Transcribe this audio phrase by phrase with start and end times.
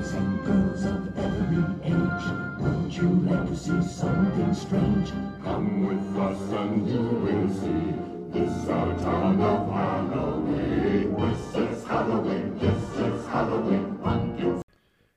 [0.00, 2.24] boys and girls of every age.
[2.60, 5.12] Would you like to see something strange?
[5.44, 7.92] Come with us and you will see.
[8.32, 11.16] This our town of Halloween.
[11.16, 12.58] This is Halloween.
[12.58, 13.98] This is Halloween.
[14.02, 14.62] Pumpkins.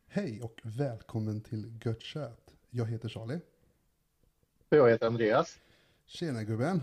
[0.07, 2.53] Hej och välkommen till Gött Kött.
[2.69, 3.39] Jag heter Charlie.
[4.69, 5.59] Jag heter Andreas.
[6.05, 6.81] Tjena gubben.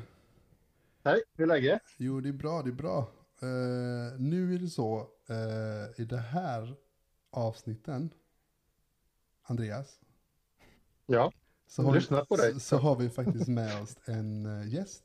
[1.05, 1.83] Hej, hur är läget?
[1.97, 2.99] Jo, det är bra, det är bra.
[3.43, 6.77] Eh, nu är det så, eh, i det här
[7.31, 8.11] avsnitten,
[9.43, 10.01] Andreas,
[11.07, 11.33] Ja,
[11.67, 12.53] så har, vi, Lyssna på dig.
[12.53, 15.05] så, så har vi faktiskt med oss en eh, gäst.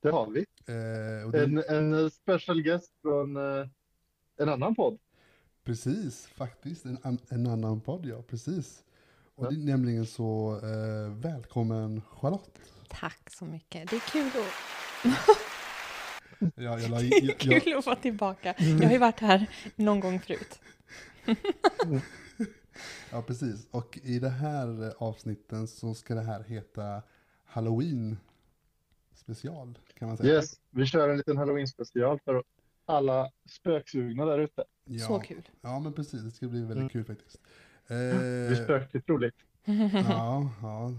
[0.00, 0.38] det har vi.
[0.66, 3.66] Eh, och det, En, en special guest från eh,
[4.36, 4.98] en annan podd.
[5.64, 6.84] Precis, faktiskt.
[6.84, 8.22] En, an, en annan podd, ja.
[8.22, 8.84] Precis.
[9.34, 9.50] Och Ja.
[9.50, 12.58] det är nämligen så, eh, välkommen Charlotte.
[12.88, 13.90] Tack så mycket.
[13.90, 14.54] Det är kul att,
[16.54, 18.54] Ja, jag, la i- det är jag, jag, kul att vara tillbaka.
[18.58, 20.60] Jag har ju varit här någon gång förut.
[23.10, 23.68] ja, precis.
[23.70, 27.02] Och i det här eh, avsnitten så ska det här heta
[27.44, 28.16] Halloween
[29.14, 30.34] special, kan man säga.
[30.34, 32.42] Yes, vi kör en liten halloween special för
[32.84, 34.64] alla spöksugna där ute.
[34.84, 35.06] Ja.
[35.06, 35.48] Så kul.
[35.60, 36.22] Ja, men precis.
[36.22, 36.88] Det ska bli väldigt Mm.
[36.88, 37.40] kul faktiskt.
[37.86, 39.34] Det är Eh, spökligt roligt.
[40.08, 40.92] ja, ja.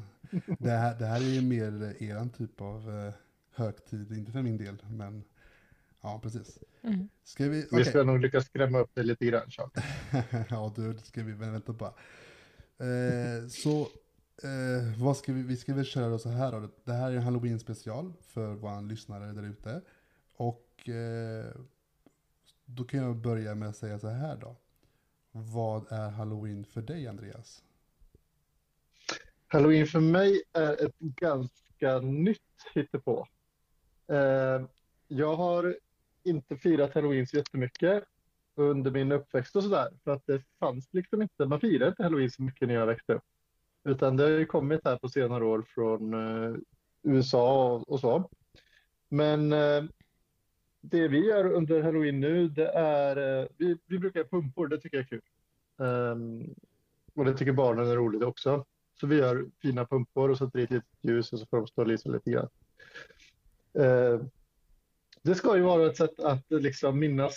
[0.60, 3.14] Det här, det här är ju mer eh, eran typ av eh,
[3.52, 5.24] högtid, inte för min del, men
[6.02, 6.60] ja, precis.
[6.82, 7.10] Mm.
[7.24, 7.86] Ska vi, Vi okej.
[7.86, 10.46] ska nog lyckas skrämma upp dig lite grann, Charlie.
[10.50, 11.86] ja, du, det ska vi väl vänta på.
[12.84, 13.82] Eh, så,
[14.44, 16.70] eh, vad ska vi, vi ska väl köra då så här då.
[16.84, 19.82] Det här är en halloween special för våra lyssnare där ute.
[20.36, 21.46] Och eh,
[22.66, 24.56] då kan jag börja med att säga så här då.
[25.32, 27.64] Vad är halloween för dig, Andreas?
[29.48, 32.42] Halloween för mig är ett ganska nytt
[32.74, 33.28] hittepå.
[34.08, 34.62] Eh,
[35.08, 35.78] jag har
[36.24, 38.04] inte firat halloween så jättemycket
[38.56, 39.88] under min uppväxt och sådär.
[40.04, 43.14] För att det fanns liksom inte, man firade inte halloween så mycket när jag växte
[43.14, 43.24] upp.
[43.84, 46.56] Utan det har ju kommit här på senare år från eh,
[47.04, 48.30] USA och, och så.
[49.10, 49.84] Men eh,
[50.82, 54.78] det vi gör under halloween nu, det är, eh, vi, vi brukar göra pumpor, det
[54.78, 55.22] tycker jag är kul.
[55.78, 56.56] Um,
[57.16, 58.66] och det tycker barnen är roligt också.
[59.00, 61.68] Så vi gör fina pumpor och sätter i ett litet ljus och så får de
[61.68, 62.50] stå och lysa lite grann.
[63.80, 64.22] Uh,
[65.22, 67.36] det ska ju vara ett sätt att liksom minnas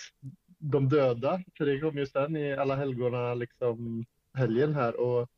[0.59, 4.05] de döda, för det kommer ju sen i alla helgona liksom
[4.35, 5.29] helgen här och,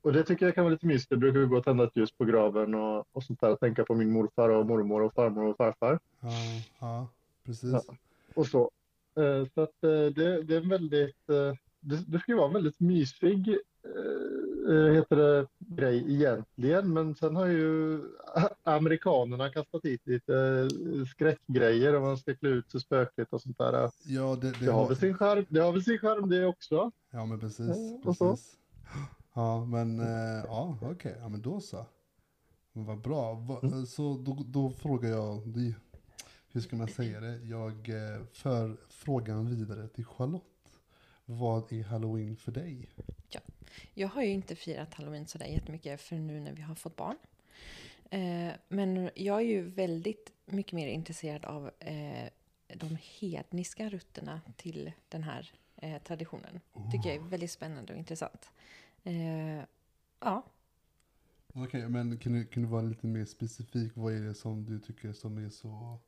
[0.00, 1.10] och det tycker jag kan vara lite mysigt.
[1.10, 3.84] Jag brukar gå och tända ett ljus på graven och, och sånt där och tänka
[3.84, 6.30] på min morfar och mormor och farmor och farfar Ja,
[6.80, 7.08] ja
[7.44, 7.72] precis.
[7.72, 7.82] Ja.
[8.34, 8.70] och så.
[9.16, 12.46] Eh, så att eh, det, det är en väldigt, eh, det, det ska ju vara
[12.46, 13.58] en väldigt mysig
[14.72, 18.00] heter det, grej egentligen, men sen har ju
[18.62, 23.58] amerikanerna kastat hit lite eh, skräckgrejer om man ska klä ut sig spökligt och sånt
[23.58, 23.90] där.
[24.06, 26.90] Ja, det, det Det har väl sin charm, det har väl sin charm det också.
[27.10, 27.68] Ja, men precis.
[28.04, 28.26] Ja, så.
[28.28, 28.56] precis.
[29.34, 31.86] Ja, men eh, ja, okej, ja, men då så.
[32.72, 33.46] Vad bra.
[33.62, 33.86] Mm.
[33.86, 35.40] Så då, då frågar jag,
[36.52, 37.36] hur ska man säga det?
[37.36, 40.42] Jag eh, för frågan vidare till Charlotte.
[41.24, 42.90] Vad är halloween för dig?
[43.94, 47.16] Jag har ju inte firat halloween sådär jättemycket för nu när vi har fått barn.
[48.10, 52.28] Eh, men jag är ju väldigt mycket mer intresserad av eh,
[52.74, 56.60] de hedniska rötterna till den här eh, traditionen.
[56.92, 58.50] Tycker jag är väldigt spännande och intressant.
[59.04, 59.60] Eh,
[60.20, 60.42] ja,
[61.58, 63.92] Okej, men kan du, kan du vara lite mer specifik?
[63.94, 65.98] Vad är det som du tycker som är så...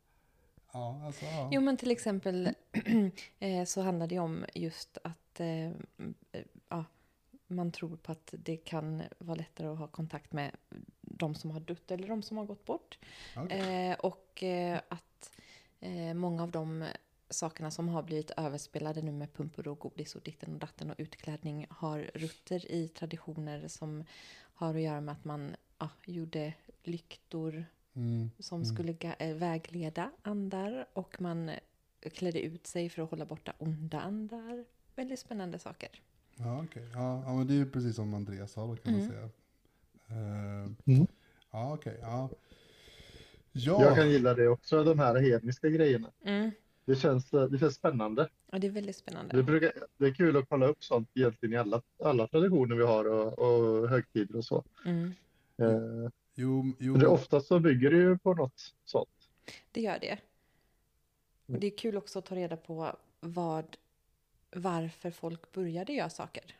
[0.72, 1.48] Ja, alltså ja.
[1.52, 2.54] Jo, men till exempel
[3.38, 5.70] eh, så handlar det om just att eh,
[6.68, 6.84] ja,
[7.48, 10.56] man tror på att det kan vara lättare att ha kontakt med
[11.00, 12.98] de som har dött eller de som har gått bort.
[13.36, 13.90] Okej.
[13.90, 15.32] Eh, och eh, att
[15.80, 16.84] eh, många av de
[17.30, 20.96] sakerna som har blivit överspelade nu med pumpor och godis och ditten och datten och
[20.98, 24.04] utklädning har rötter i traditioner som
[24.54, 27.66] har att göra med att man ja, gjorde lyktor
[27.98, 28.74] Mm, som mm.
[28.74, 34.00] skulle eh, vägleda andar och man eh, klädde ut sig för att hålla borta onda
[34.00, 34.64] andar.
[34.94, 35.90] Väldigt spännande saker.
[36.38, 36.82] Ja, okej.
[36.94, 39.12] Ja, ja, men det är ju precis som Andreas sa då kan man Mm.
[39.12, 39.24] säga.
[40.08, 41.06] Eh, Mm.
[41.50, 41.98] Ja, okej.
[42.02, 42.28] ja.
[43.52, 46.10] Ja, Jag kan gilla det också, de här hedniska grejerna.
[46.24, 46.50] Mm.
[46.84, 48.28] Det känns, det känns spännande.
[48.50, 49.36] Ja, det är väldigt spännande.
[49.36, 52.84] Det, brukar, det är kul att kolla upp sånt egentligen i alla, alla traditioner vi
[52.84, 54.64] har och, och högtider och så.
[54.86, 55.12] Mm.
[55.56, 56.94] Eh, jo, jo.
[56.96, 59.28] det, oftast så bygger det ju på något sånt.
[59.72, 60.18] Det gör det.
[61.46, 63.76] Och det är kul också att ta reda på vad,
[64.50, 66.54] varför folk började göra saker.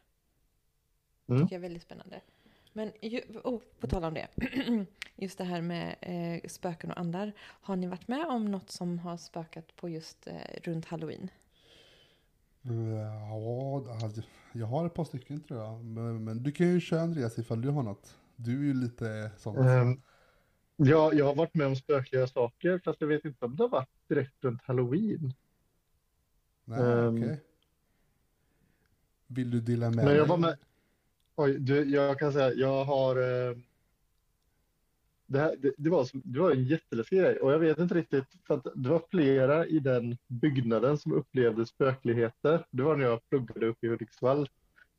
[1.28, 1.42] Mm.
[1.42, 2.20] tycker jag är väldigt spännande.
[2.72, 4.28] Men ju, oh, på tal om det,
[5.16, 7.32] just det här med eh, spöken och andar.
[7.38, 11.30] Har ni varit med om något som har spökat på just eh, runt halloween?
[12.62, 14.18] Ja, fast
[14.52, 15.84] jag, har ett par stycken tror jag.
[15.84, 18.16] Men, men du kan ju köra Andreas ifall du har något.
[18.36, 19.58] Du är ju lite sånt.
[19.58, 20.02] Ehm,
[20.76, 23.68] ja, jag har varit med om spökliga saker, fast jag vet inte om det har
[23.68, 25.34] varit direkt runt halloween.
[26.64, 27.40] Nej, ehm, okej.
[29.28, 30.28] Vill du dela med Men jag dig?
[30.28, 30.56] var med.
[31.36, 33.16] Oj, du, jag kan säga, jag har.
[33.16, 33.56] Eh,
[35.26, 37.94] det, här, det, det, var, som- det var en jätteläskig grej och jag vet inte
[37.94, 42.66] riktigt för att det var flera i den byggnaden som upplevde spökligheter.
[42.70, 44.48] Det var när jag pluggade uppe i Hudiksvall.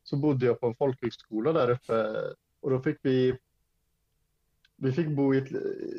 [0.02, 2.16] Så bodde jag på en folkhögskola där uppe
[2.60, 3.38] och då fick vi.
[4.76, 5.50] Vi fick bo i ett,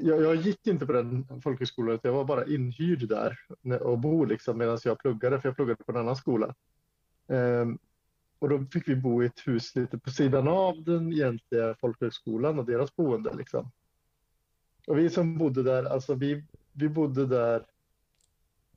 [0.02, 3.40] jag, jag gick inte på den folkhögskolan, utan jag var bara inhyrd där
[3.82, 6.56] och bo liksom medan jag pluggade, för jag pluggade på en annan skola.
[7.28, 7.78] Ehm,
[8.42, 12.60] och då fick vi bo i ett hus lite på sidan av den egentliga folkhögskolan
[12.60, 13.72] och deras boende liksom.
[14.88, 16.44] Och vi som bodde där, alltså vi,
[16.74, 17.66] vi bodde där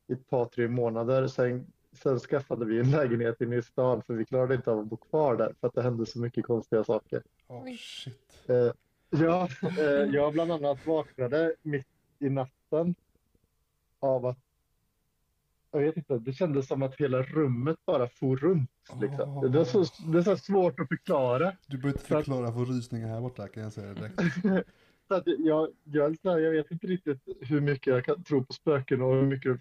[0.06, 1.26] i ett par, tre månader.
[1.26, 4.86] Sen, sen skaffade vi en lägenhet inne i stan för vi klarade inte av att
[4.86, 7.22] bo kvar där för att det hände så mycket konstiga saker.
[7.46, 8.42] Oh, shit.
[8.46, 8.72] Eh,
[9.10, 11.86] ja, eh, jag bland annat vaknade mitt
[12.18, 12.94] i natten
[14.00, 14.43] av att
[15.80, 18.70] jag vet inte, det kändes som att hela rummet bara for runt.
[19.00, 19.36] Liksom.
[19.36, 19.50] Åh.
[19.50, 21.52] Det, är så, det är så svårt att förklara.
[21.66, 24.20] Du behöver inte att- förklara för rysningar här borta kan jag säga direkt.
[25.08, 29.02] Så att jag, jag, jag vet inte riktigt hur mycket jag kan tro på spöken
[29.02, 29.60] och hur mycket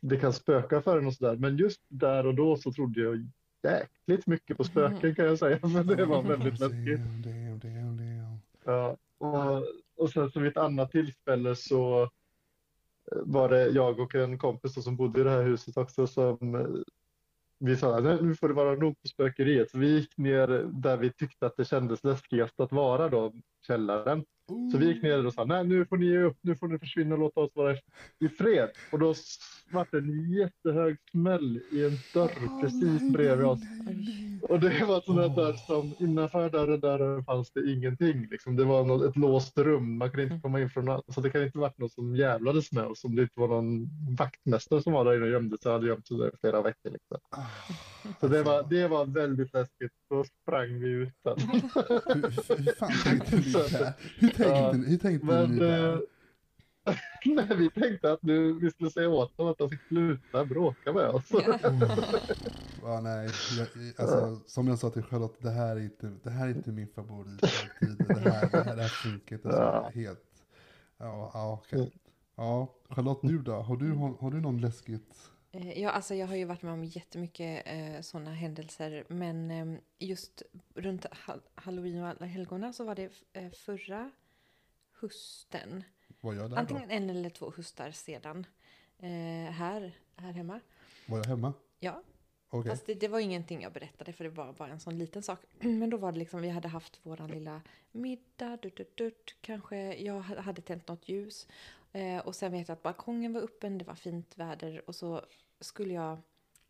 [0.00, 1.36] det kan spöka för en och sådär.
[1.36, 3.28] Men just där och då så trodde jag
[3.62, 5.58] jäkligt mycket på spöken kan jag säga.
[5.62, 7.00] Men det var väldigt läskigt.
[8.64, 9.64] Ja, och,
[9.96, 12.10] och sen så vid ett annat tillfälle så
[13.12, 16.66] var det jag och en kompis som bodde i det här huset också som eh,
[17.58, 19.70] vi sa att nu får det vara nog på spökeriet.
[19.70, 23.32] Så vi gick ner där vi tyckte att det kändes läskigast att vara då,
[23.66, 24.24] källaren.
[24.72, 26.78] Så vi gick ner och sa nej nu får ni ge upp, nu får ni
[26.78, 27.76] försvinna och låta oss vara
[28.20, 28.70] i fred.
[28.92, 29.14] Och då
[29.72, 33.60] vart det en jättehög smäll i en dörr precis bredvid oss.
[34.42, 38.28] Och det var sådana där som innanför dörren där fanns det ingenting.
[38.30, 38.56] Liksom.
[38.56, 41.02] Det var något, ett låst rum, man kunde inte komma in från.
[41.08, 43.04] Så det kan inte varit något som jävlades med oss.
[43.04, 43.88] Om det inte var någon
[44.18, 46.90] vaktmästare som var där inne och gömde sig, hade gömt sig där i flera veckor.
[46.90, 47.18] Liksom.
[47.30, 47.46] Ah,
[48.20, 49.92] Så det var, det var väldigt läskigt.
[50.14, 51.36] Då sprang vi ut sen.
[52.06, 53.92] Hur, hur, fan tänkte ni där?
[54.18, 55.92] Hur tänkte, Ja, hur tänkte Men ni där?
[55.94, 56.00] eh,
[57.24, 60.92] nej, vi tänkte att nu, vi skulle säga åt dem att de fick sluta bråka
[60.92, 61.28] med oss.
[62.82, 63.68] Ja, nej, jag,
[63.98, 66.88] alltså, som jag sa till Charlotte, det här är inte, det här är inte min
[66.88, 68.06] favorit alltid.
[68.08, 69.90] Det här, det här, det här funkar inte så Ja.
[69.94, 70.46] helt.
[70.98, 71.92] Ja, ja okej.
[72.36, 73.52] Ja, Charlotte, du då?
[73.52, 75.30] Har du, har, har du någon läskigt?
[75.54, 79.04] Eh, Ja, alltså jag har ju varit med om jättemycket eh, sådana händelser.
[79.08, 80.42] Men eh, just
[80.74, 84.10] runt ha- halloween och alla helgona så var det eh, förra
[85.00, 85.84] hösten.
[86.20, 86.94] Var jag där Antingen då?
[86.94, 88.46] en eller två höstar sedan.
[88.98, 90.60] Eh, här, här hemma.
[91.06, 91.52] Var jag hemma?
[91.80, 92.02] Ja,
[92.50, 92.70] Okej.
[92.70, 95.40] Fast det, det var ingenting jag berättade för det var bara en sån liten sak.
[95.60, 97.60] Men då var det liksom, vi hade haft våran lilla
[97.92, 101.46] middag, dutt, dutt, dutt, kanske jag ha- hade tänt något ljus.
[101.92, 105.22] Eh, och sen vet jag att balkongen var öppen, det var fint väder och så
[105.60, 106.18] skulle jag,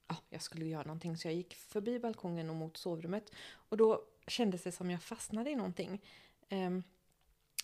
[0.08, 3.32] ja, jag skulle göra någonting så jag gick förbi balkongen och mot sovrummet.
[3.52, 6.02] Och då kändes det som jag fastnade i någonting.
[6.48, 6.82] Ehm,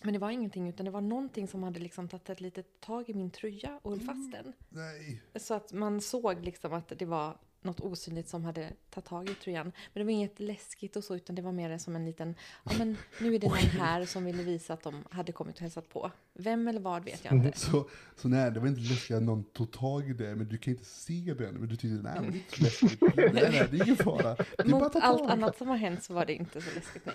[0.02, 3.08] men det var ingenting utan det var någonting som hade liksom tagit ett litet tag
[3.08, 4.52] i min tröja och höll fast den.
[4.68, 5.22] Nej.
[5.34, 9.34] Så att man såg liksom att det var något osynligt som hade tagit tag i
[9.34, 9.64] tröjan.
[9.64, 12.72] Men det var inget läskigt och så, utan det var mer som en liten, ja
[12.78, 15.88] men nu är det någon här som ville visa att de hade kommit och hälsat
[15.88, 16.10] på.
[16.34, 17.58] Vem eller vad vet jag inte.
[17.58, 20.58] Så, så nej, det var inte läskigt att någon tog tag i det, men du
[20.58, 21.52] kan inte se det.
[21.52, 23.00] Men du tyckte, nej, men det är inte läskigt.
[23.16, 24.34] Nej, nej, det är ingen fara.
[24.34, 26.70] Det är bara Mot ta allt annat som har hänt så var det inte så
[26.74, 27.06] läskigt.
[27.06, 27.14] Nej.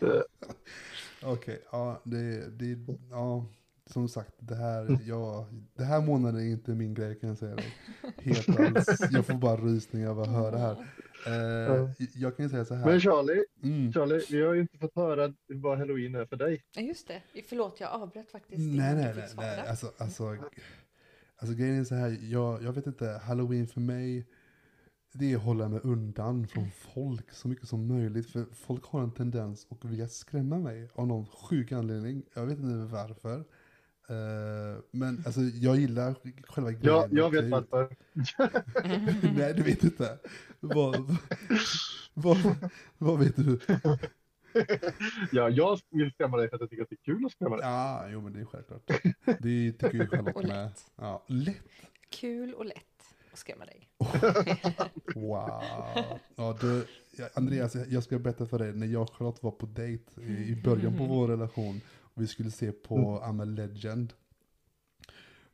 [1.22, 3.46] Okej, ja, det, det, ja,
[3.86, 7.54] som sagt, det här, ja, det här månaden är inte min grej kan jag säga
[7.56, 7.74] dig.
[8.18, 9.00] Helt alls.
[9.10, 10.76] Jag får bara rysningar av att höra det här.
[11.26, 12.86] Eh, jag kan ju säga så här.
[12.86, 13.92] Men Charlie, Mm.
[13.92, 16.64] Charlie, vi har ju inte fått höra vad halloween är för dig.
[16.74, 17.22] Ja, just det.
[17.48, 18.58] Förlåt, jag avbröt faktiskt.
[18.58, 19.60] Nej, nej, nej, nej.
[19.68, 20.36] Alltså, alltså,
[21.36, 24.26] alltså grejen är så här, jag, jag vet inte, halloween för mig,
[25.12, 28.30] det är att hålla mig undan från folk så mycket som möjligt.
[28.30, 32.22] För folk har en tendens att vilja skrämma mig av någon sjuk anledning.
[32.34, 33.44] Jag vet inte varför.
[34.08, 36.14] Eh, men alltså jag gillar
[36.48, 36.86] själva grejen.
[36.86, 37.96] Ja, jag vet varför.
[39.36, 40.18] Nej, du vet inte.
[40.60, 41.16] Vad,
[42.14, 42.38] vad,
[42.98, 43.58] vad vet du?
[45.32, 47.56] Ja, jag vill skrämma dig för att jag tycker att det är kul att skrämma
[47.56, 47.66] dig.
[47.66, 48.82] Ja, jo men det är självklart.
[49.40, 50.64] Det tycker ju Charlotte Och med.
[50.64, 50.84] lätt.
[50.96, 51.56] Ja, lätt.
[52.10, 52.76] Kul och lätt
[53.32, 53.88] att skrämma dig.
[55.14, 55.62] Wow.
[56.36, 56.86] Ja, du,
[57.34, 58.72] Andreas, jag- ska berätta för dig.
[58.72, 61.80] När jag och Charlotte var på dejt i, början på vår relation
[62.14, 64.12] vi skulle se på I'm a legend.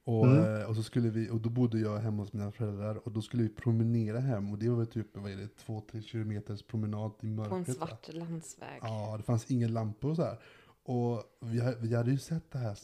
[0.04, 0.60] Och, Mm.
[0.60, 3.22] eh, och, så skulle vi, och då bodde jag hemma hos mina föräldrar och då
[3.22, 7.12] skulle vi promenera hem och det var typ, vad är det, två, tre kilometers promenad
[7.20, 7.50] i mörkret.
[7.50, 7.86] På en va?
[7.86, 8.78] svart landsväg.
[8.82, 10.38] Ja, det fanns ingen lampor och så här.
[10.82, 12.78] Och vi, vi hade ju sett det här,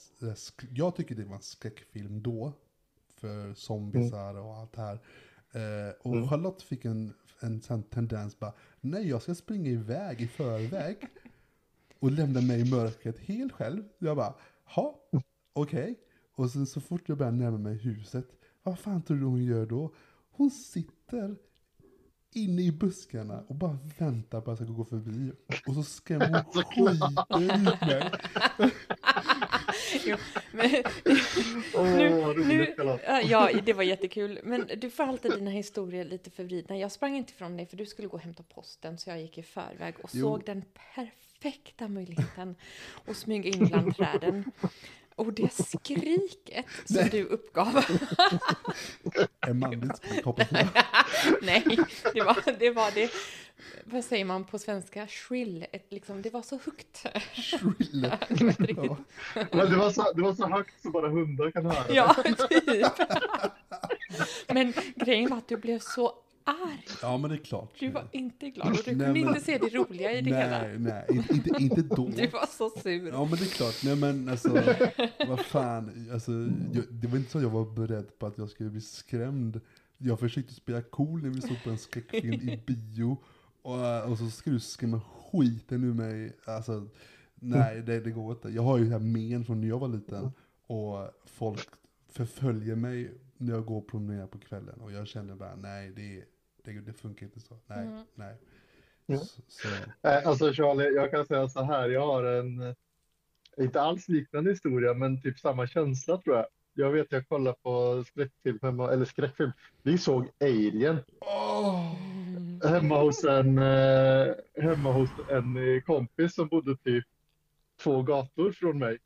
[0.71, 2.53] jag tycker det var en skräckfilm då.
[3.15, 4.95] För zombisar och allt det här.
[5.53, 6.29] Eh, och Mm.
[6.29, 10.97] Charlotte fick en, en sån tendens bara, nej jag ska springa iväg i förväg.
[12.07, 13.83] och lämna mig i mörkret helt själv.
[13.99, 14.35] Jag bara,
[14.65, 15.01] ha,
[15.53, 15.99] okej.
[16.35, 18.27] Och sen så fort jag börjar närma mig huset,
[18.63, 19.95] vad fan tror du hon gör då?
[20.31, 21.37] Hon sitter
[22.35, 25.33] inne i buskarna och bara väntar på att jag ska gå förbi.
[25.67, 28.11] Och så skrämmer hon skiten ut mig.
[30.07, 30.17] Jo,
[30.53, 30.71] men,
[31.75, 32.75] Åh, nu,
[33.25, 34.41] ja, det var jättekul.
[34.45, 36.79] Men du får alltid dina historier lite förvridna.
[36.79, 39.39] Jag sprang inte ifrån dig för du skulle gå och hämta posten så jag gick
[39.39, 40.21] i förväg och Jo.
[40.21, 40.63] såg den
[40.95, 41.26] perfekta
[41.89, 42.57] möjligheten
[43.07, 44.45] att smyga in bland träden.
[45.17, 47.85] Och det skriket som du uppgav.
[49.41, 50.69] Är manligt skrik, hoppas jag.
[51.43, 51.65] Nej,
[52.15, 53.11] det var, det var det.
[53.85, 55.07] Vad säger man på svenska?
[55.07, 55.67] Shrill.
[55.73, 57.07] Ett, liksom, det var så högt.
[57.33, 58.11] Shrill.
[58.29, 58.91] Det var inte riktigt.
[59.35, 59.67] Ja.
[59.67, 61.95] Det, var så, det var så högt så bara hundar kan höra det.
[61.95, 62.39] Ja, typ.
[64.55, 66.15] Men grejen var att du blev så
[66.47, 66.85] arg.
[67.03, 67.71] ja, men det är klart.
[67.81, 70.37] Du var inte glad och du Nej, kunde men- inte se det roliga i det
[70.37, 70.59] hela.
[70.63, 72.09] Nej, nej, inte, inte, då.
[72.17, 73.09] Du var så sur.
[73.09, 74.63] Ja men det är klart, nej men alltså,
[75.29, 76.33] vad fan, alltså,
[76.73, 79.61] jag, det var inte så att jag var beredd på att jag skulle bli skrämd.
[79.99, 83.17] Jag försökte spela cool när vi såg på en skräckfilm i bio.
[83.63, 86.37] Och, och så ska du skrämma skiten ur mig.
[86.45, 86.89] Alltså,
[87.35, 88.49] nej det, det går inte.
[88.49, 90.33] Jag har ju det här men från när jag var liten.
[90.67, 91.69] Och folk
[92.09, 94.81] förföljer mig när jag går och promenerar på kvällen.
[94.81, 96.25] Och jag känner bara, nej det,
[96.67, 97.57] det, det funkar inte så.
[97.67, 98.03] Nej, Mm.
[98.15, 98.35] nej.
[99.07, 99.19] Ja.
[99.19, 99.69] Så, så,
[100.03, 102.75] Alltså Charlie, jag kan säga så här, jag har en, eh,
[103.59, 106.47] inte alls liknande historia, men typ samma känsla tror jag.
[106.75, 111.93] Jag vet, jag kollade på skräckfilm, hemma, eller skräckfilm, vi såg Alien åh!
[112.65, 117.05] hemma hos en, eh, hemma hos en eh, kompis som bodde typ
[117.83, 118.99] två gator från mig.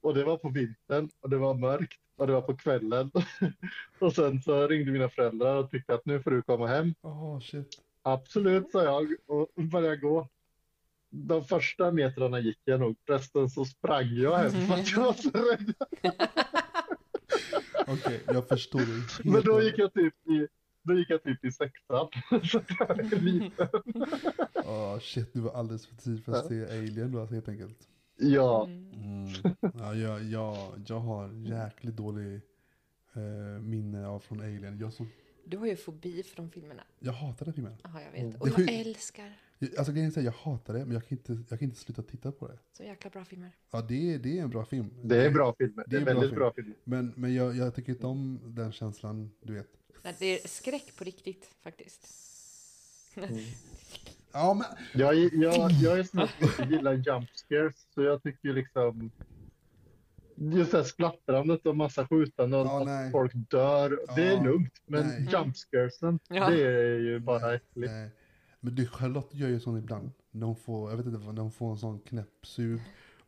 [0.00, 3.10] Och det var på vintern och det var mörkt och det var på kvällen.
[3.98, 6.94] och sen så ringde mina föräldrar och tyckte att nu får du komma hem.
[7.02, 7.82] Åh shit.
[8.02, 10.28] Absolut, sa jag och började gå.
[11.10, 15.12] De första metrarna gick jag nog, resten så sprang jag hem för att jag var
[15.12, 15.74] så rädd.
[17.86, 20.46] Okej, jag förstår helt Men då gick jag typ i,
[20.82, 22.08] då gick jag typ i sexan.
[22.50, 23.68] Så jag är liten.
[24.54, 27.78] Åh shit, du var alldeles för tidig för att se Alien då, alltså, helt enkelt.
[28.16, 29.28] Ja, Mm.
[29.78, 32.40] Ja, jag, jag, jag har jäkligt dålig
[33.14, 34.78] eh, minne av från Alien.
[34.78, 35.06] Jag, såg,
[35.44, 36.82] Du har ju fobi för de filmerna.
[36.98, 37.76] jag hatar den filmen.
[37.84, 38.30] Ja, jag Mm.
[38.30, 38.40] vet.
[38.40, 41.18] Och Det jag älskar Jag- Alltså grejen är att jag hatar det, men jag kan,
[41.18, 42.58] inte, jag kan inte sluta titta på det.
[42.72, 43.50] så jäkla bra filmer.
[43.70, 44.90] Ja, det är, det är en bra film.
[45.02, 45.84] det är bra filmer.
[45.86, 46.38] Det är, bra väldigt film.
[46.38, 46.74] bra filmer.
[46.84, 49.68] Men, men jag, jag tycker inte om den känslan, du vet.
[50.02, 52.08] Nej, det är skräck på riktigt faktiskt.
[54.36, 54.66] Ja, men
[55.00, 59.10] Jag, jag, jag är sån som inte gillar jump scares, så jag tycker liksom
[60.36, 63.10] Just det här splattrandet och massa skjutande och Ja, att nej.
[63.10, 63.98] folk dör.
[64.16, 65.28] Det är Ja, lugnt, men nej.
[65.32, 66.50] jump scaresen, Ja.
[66.50, 67.92] det är ju bara äckligt.
[68.60, 70.10] Men du, Charlotte gör ju sånt ibland.
[70.30, 72.80] När hon får, jag vet inte, vad, när hon får en sån knäppsug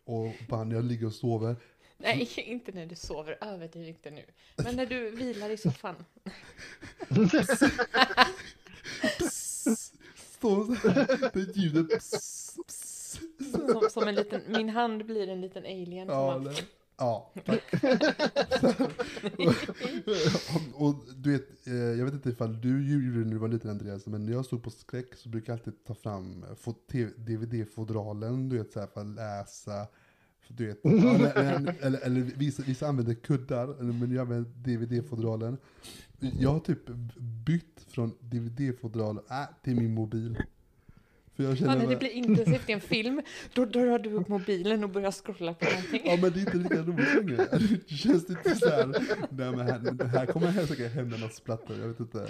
[0.04, 1.56] och bara när jag ligger och sover.
[1.98, 3.38] Nej, inte när du sover.
[3.40, 4.24] Överdriv inte nu.
[4.56, 5.94] Men när du vilar i soffan.
[10.40, 10.64] Så,
[11.32, 11.88] det ljudet.
[11.88, 13.20] Pss, pss.
[13.50, 16.08] Som, som en liten, min hand blir en liten alien.
[16.08, 16.64] Ja, det,
[16.98, 17.72] ja, tack.
[20.54, 23.48] och, och du vet, eh, jag vet inte ifall du gjorde det när du var
[23.48, 26.44] liten Andreas, men när jag stod på skräck så brukar jag alltid ta fram
[26.92, 29.86] eh, DVD-fodralen, du vet så här för att läsa.
[30.48, 35.58] Du vet, eller, eller, eller, eller vissa, vissa använder kuddar, men jag använder DVD-fodralen.
[36.20, 36.88] Jag har typ
[37.46, 40.38] bytt från DVD-fodral äh, till min mobil.
[41.38, 43.22] För jag Ja, känner när det blir intensivt i en film,
[43.54, 46.02] då drar du upp mobilen och börjar scrolla på någonting.
[46.04, 47.48] Ja men det är inte lika roligt längre.
[47.88, 48.86] Det känns inte så här.
[49.30, 52.26] Nej men här, här kommer här säkert hända något splatter, jag vet inte.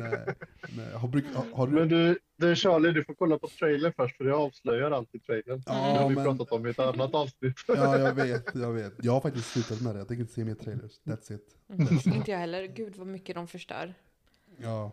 [0.00, 0.34] Nej,
[0.76, 0.92] nej.
[0.94, 2.06] Har, bruk, har, har Men du...
[2.08, 5.62] du, du Charlie, du får kolla på trailern först, för det avslöjar alltid trailern.
[5.66, 7.56] Ja, det har vi men- pratat om i ett annat avsnitt.
[7.68, 8.92] Ja jag vet, jag vet.
[9.02, 11.00] Jag har faktiskt slutat med det, jag tänker inte se mer trailers.
[11.04, 11.56] That's it.
[11.72, 12.66] Mm, inte jag heller.
[12.66, 13.94] Gud vad mycket de förstör.
[14.56, 14.92] Ja.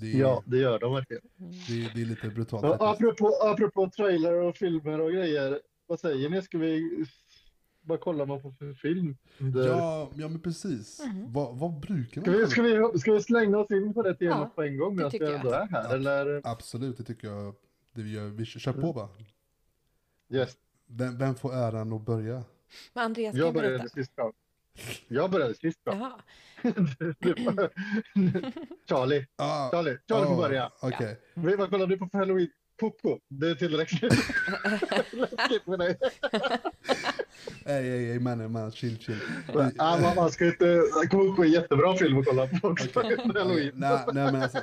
[0.00, 1.22] Det är, Ja, det gör de verkligen.
[1.68, 6.00] det, är- det är lite brutalt Ja, apropå, apropå trailer och filmer och grejer, vad
[6.00, 6.42] säger ni?
[6.42, 7.04] Ska vi
[7.88, 9.16] vad kollar man på för film?
[9.38, 11.00] Det- Ja, ja men precis.
[11.06, 11.32] Mhm.
[11.32, 14.14] Vad, vad brukar Ska, man vi, ska, vi, ska vi slänga oss in på det
[14.14, 14.96] temat Ja, på en gång?
[14.96, 15.94] det tycker ändå är här?
[15.94, 16.40] Eller?
[16.44, 17.54] Absolut, det tycker jag.
[17.94, 18.26] Det vi, gör.
[18.28, 18.82] vi kör Mm.
[18.82, 19.08] på va?
[20.32, 20.54] Yes.
[20.86, 22.44] Vem, vem får äran att börja?
[22.94, 24.32] Men Andreas, kan Jag jag börjar berätta?
[24.76, 25.18] Med.
[25.18, 25.92] Jag började sist då.
[25.92, 26.12] Jaha.
[28.88, 30.70] Charlie, Ah, Charlie, Charlie får ah, börja.
[30.80, 31.20] Okej.
[31.34, 32.48] Vad vad kollar du på för halloween?
[32.80, 34.12] Coco, det är tillräckligt.
[35.12, 35.98] Läskigt för dig.
[37.64, 39.18] Ey, ey, ey, mannen, man, chill, chill.
[39.76, 40.82] Ja, man, man ska inte...
[41.10, 42.88] Coco är en jättebra film att kolla på också.
[42.94, 43.72] Okej, Halloween.
[43.74, 44.58] Nej, nej men alltså,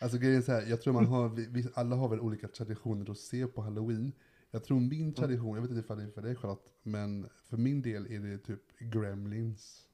[0.00, 2.48] alltså grejen är så här, jag tror man har, vi, vi, alla har väl olika
[2.48, 4.12] traditioner att se på halloween.
[4.50, 7.56] Jag tror min tradition, jag vet inte ifall det är för dig Charlotte, men för
[7.56, 9.84] min del är det typ Gremlins.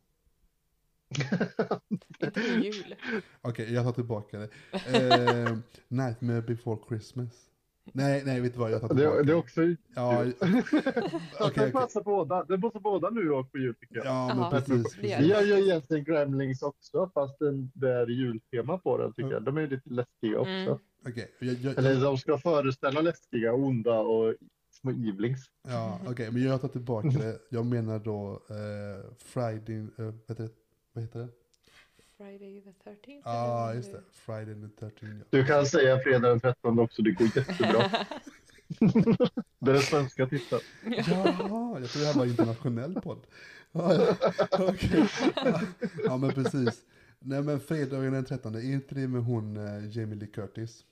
[1.88, 2.94] Inte på jul.
[3.40, 4.49] Okej, jag tar tillbaka det.
[4.73, 5.56] Eh,
[5.88, 7.50] Nightmare before Christmas.
[7.92, 9.62] Nej, nej, vet du vad, jag tar tillbaka Det, det är också...
[9.94, 10.62] Ja, Jag okej,
[11.38, 11.73] kan okej.
[11.73, 12.44] passa båda.
[12.44, 14.06] Det måste båda nu och på jul tycker jag.
[14.06, 14.96] Ja, men precis.
[15.00, 15.30] det gör precis.
[15.30, 17.38] gör ju egentligen Gremlings också, fast
[17.75, 19.42] det är jultema på den tycker jag.
[19.42, 20.50] De är lite läskiga också.
[20.50, 20.78] Mm.
[21.08, 24.34] Okej, jag, jag, Eller de ska föreställa läskiga, onda och
[24.70, 25.50] små evilings.
[25.68, 27.38] Ja, okej, men jag tar tillbaka det.
[27.50, 30.50] Jag menar då eh, Friday, eh, vad, heter det?
[30.92, 31.28] vad heter det?
[32.16, 33.23] Friday the 13th.
[33.25, 34.00] Ja, ah, just det.
[34.12, 35.25] Friday the 13 ja.
[35.30, 37.90] Du kan säga fredag den 13 också, det går jättebra.
[39.58, 40.62] det är den svenska titeln.
[40.84, 43.26] Jaha, jag tror det här var en internationell podd.
[43.73, 44.16] Ja, ja,
[44.50, 45.08] okej.
[45.37, 45.61] Ja,
[46.04, 46.84] ja, men precis.
[47.18, 50.84] Nej, men fredagen den 13, är inte det med hon eh, Jamie Lee Curtis?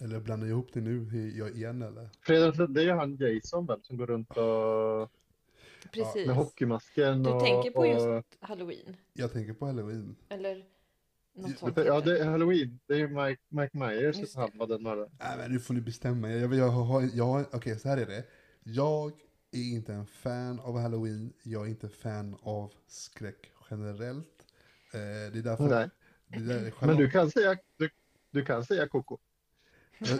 [0.00, 2.08] Eller blandar jag ihop det nu jag igen eller?
[2.26, 5.10] 13, det är ju han Jason väl, som går runt och,
[5.92, 6.26] Precis.
[6.26, 7.22] med hockeymasken.
[7.22, 8.96] Du och, tänker på och, just Halloween?
[9.12, 10.16] Jag tänker på halloween.
[10.28, 10.54] Eller
[11.34, 11.76] något Ja, sånt?
[11.76, 12.80] Ja, det är Halloween.
[12.86, 15.10] Det är ju Mike, Mike Myers Just som han var den mördaren.
[15.18, 16.30] Nej men nu får ni bestämma.
[16.30, 18.24] Jag, jag, har, jag, har- okej så här är det.
[18.62, 19.12] Jag
[19.52, 21.32] är inte en fan av halloween.
[21.42, 24.46] Jag är inte fan av skräck generellt.
[24.94, 25.00] Eh,
[25.32, 25.68] det är därför...
[25.68, 25.88] Nej.
[26.26, 27.90] Det är Men du kan säga, du,
[28.30, 29.18] du kan säga Coco.
[30.00, 30.18] Jag,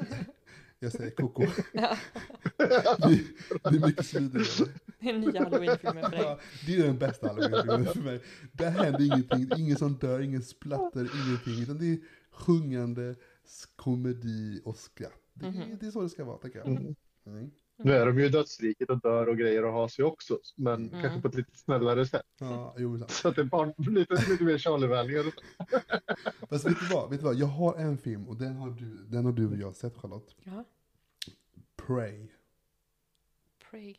[0.78, 1.42] jag säger koko.
[1.72, 3.20] det,
[3.62, 4.70] det är mycket smidigare.
[5.00, 6.20] Det är nya Halloween-filmer för dig.
[6.20, 8.22] Ja, det är den bästa halloween för mig.
[8.52, 11.62] Där händer ingenting, ingen som dör, ingen splatter, ingenting.
[11.62, 11.98] Utan det är
[12.30, 13.14] sjungande,
[13.76, 15.12] komedi och skratt.
[15.34, 16.68] Det, är- det är så det ska vara, tycker jag.
[16.68, 17.50] Mm.
[17.80, 17.92] Mm.
[17.92, 20.38] Nu är de ju i dödsriket och dör och grejer och har sig också.
[20.56, 21.02] Men Mm.
[21.02, 22.26] kanske på ett lite snällare sätt.
[22.38, 23.10] Ja, jo, sant.
[23.10, 25.30] Så att det är barn, lite, lite mer Charlie-vänligare.
[26.48, 27.34] Fast vet du vad, vet du vad?
[27.34, 30.34] Jag har en film och den har du, den har du och jag sett Charlotte.
[30.44, 30.64] Ja.
[31.86, 32.26] Pray.
[33.70, 33.94] Pray.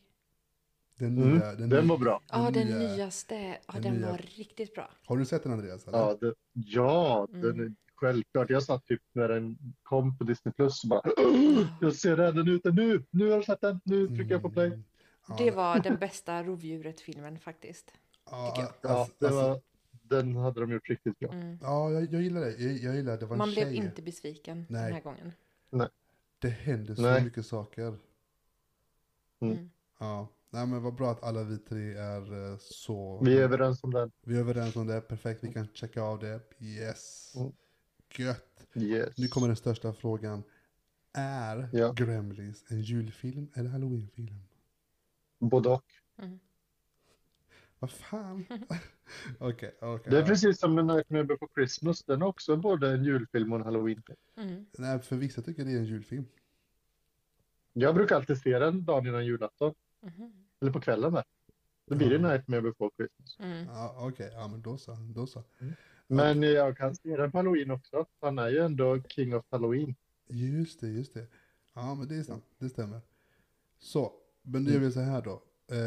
[0.97, 2.21] Den Mm, nya, den, Den nya- var bra.
[2.31, 3.35] Ja, den nya- nyaste.
[3.67, 4.11] Ja, den den nya.
[4.11, 4.91] var riktigt bra.
[5.05, 5.87] Har du sett den Andreas?
[5.87, 5.97] Eller?
[5.97, 7.75] Ja, det, ja den är, Mm.
[8.01, 8.49] Självklart.
[8.49, 11.01] Jag satt typ när den kom på Disney Plus och bara
[11.81, 13.05] Jag ser den ute nu!
[13.09, 13.79] Nu har jag sett den!
[13.83, 14.67] Nu trycker jag på play.
[14.67, 14.83] Mm.
[15.27, 17.93] Ja, Det var den bästa rovdjuret-filmen faktiskt.
[18.31, 18.91] ja, jag.
[18.91, 19.61] Ja, alltså, det alltså, var,
[19.91, 21.31] den hade de gjort riktigt bra.
[21.31, 21.57] Mm.
[21.61, 22.51] ja jag, jag gillar det.
[22.51, 23.25] Jag, jag gillar det.
[23.25, 23.75] var en Man blev tjej.
[23.75, 24.83] inte besviken Nej.
[24.83, 25.31] den här gången.
[26.39, 27.23] Det händer så Nej.
[27.23, 27.97] mycket saker.
[29.39, 29.69] Mm.
[29.99, 33.19] Ja, nej men vad bra att alla vi tre är eh, så...
[33.23, 34.11] Vi är överens om den.
[34.21, 36.39] Vi är överens om det, perfekt, vi kan checka av det.
[36.59, 37.33] Yes.
[37.35, 37.51] Mm.
[38.15, 38.67] Gött.
[38.75, 39.17] Yes.
[39.17, 40.43] Nu kommer den största frågan.
[41.13, 41.91] Är Ja.
[41.91, 44.35] Gremlins en julfilm eller halloweenfilm?
[45.39, 45.85] Både och.
[47.79, 48.45] Vad fan?
[49.39, 50.11] Okej, okej.
[50.11, 50.27] Det är ja.
[50.27, 52.03] precis som med Nightmare Before Christmas.
[52.03, 54.17] Den är också både en julfilm och en halloweenfilm.
[54.37, 54.65] Mm.
[54.77, 56.25] Nej, för vissa tycker det är en julfilm.
[57.73, 59.73] Jag brukar alltid se den dagen innan julafton.
[60.01, 60.33] Mhm.
[60.61, 61.23] Eller på kvällen där.
[61.85, 62.31] Då blir det Ja.
[62.31, 63.39] Nightmare Before Christmas.
[63.39, 63.65] Mm.
[63.65, 65.43] Ja, okej, ja men då så, då så.
[66.15, 68.05] Men jag kan se den på halloween också.
[68.21, 69.95] Han är ju ändå King of Halloween.
[70.27, 71.25] Just det, just det.
[71.73, 73.01] Ja, men det är sant, det stämmer.
[73.79, 74.83] Så, men det är Mm.
[74.83, 75.43] väl så här då.
[75.71, 75.77] Eh,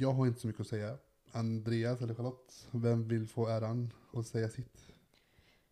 [0.00, 0.96] jag har inte så mycket att säga.
[1.32, 4.86] Andreas eller Charlotte, vem vill få äran att säga sitt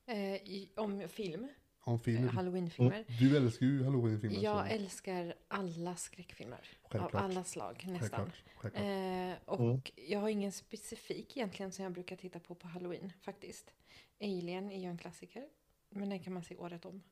[0.06, 0.40] Eh,
[0.76, 1.48] om film,
[1.88, 2.28] om eh, filmen?
[2.28, 3.04] halloweenfilmer.
[3.20, 4.42] Du älskar ju halloweenfilmer.
[4.42, 6.56] Jag så älskar alla skräckfilmer.
[6.82, 7.22] Av Självklart.
[7.22, 8.10] alla slag nästan.
[8.10, 8.34] Självklart.
[8.56, 8.84] självklart.
[8.84, 9.80] Eh, och Mm.
[10.08, 13.74] jag har ingen specifik egentligen som jag brukar titta på på halloween faktiskt.
[14.20, 15.44] Alien är ju en klassiker.
[15.90, 17.02] Men den kan man se året om.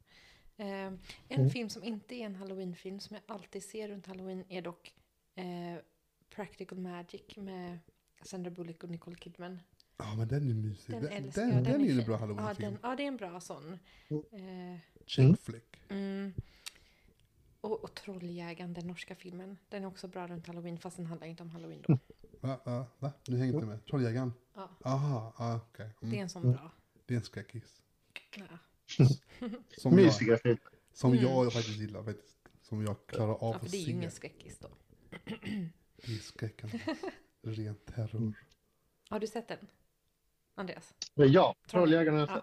[0.56, 1.50] Eh, en Mm.
[1.50, 4.94] film som inte är en halloweenfilm som jag alltid ser runt halloween är dock
[5.34, 5.44] eh,
[6.30, 7.78] Practical Magic med
[8.22, 9.60] Sandra Bullock och Nicole Kidman.
[9.98, 10.92] Ja, men den är mysig.
[10.94, 11.64] Den, Den, den, jag.
[11.64, 12.04] den, är ju en fin.
[12.06, 12.70] bra ja, halloweenfilm.
[12.72, 13.72] den, ja, det är en bra sån.
[14.11, 15.37] Eh, Check Mm.
[15.37, 15.80] flick.
[15.88, 16.32] Mm.
[17.61, 19.59] Och, och Trolljägaren, den norska filmen.
[19.68, 21.98] Den är också bra runt halloween fast den handlar inte om halloween då.
[22.40, 23.12] Va, va, va?
[23.24, 23.87] Du hänger inte med?
[23.87, 24.32] Trolljägaren?
[24.54, 25.90] Ja, Aha, ah, okej.
[26.00, 26.22] det är Mm.
[26.22, 26.72] en sån bra.
[27.06, 27.82] Det är en skräckis.
[28.37, 28.44] Ja.
[29.78, 30.59] Som jag, Mysiga filmer.
[30.92, 31.24] som Mm.
[31.24, 32.37] jag faktiskt gillar faktiskt.
[32.62, 33.90] Som jag klarar av Ja, för att det är ju se.
[33.92, 34.68] ingen skräckis då.
[35.96, 36.70] Det är skräcken.
[37.42, 38.32] Ren terror.
[39.09, 39.59] Har du sett den?
[40.57, 40.95] Andreas?
[41.14, 41.55] Ja, jag
[42.29, 42.42] Ja.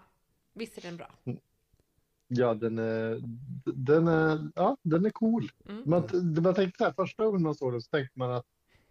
[0.54, 1.10] Visst är den bra?
[2.28, 3.20] Ja, den är,
[3.64, 5.50] den är, ja, den är cool.
[5.68, 5.82] Mm.
[5.86, 6.08] Man,
[6.42, 8.46] man tänkte så här, första gången man såg den så tänkte man att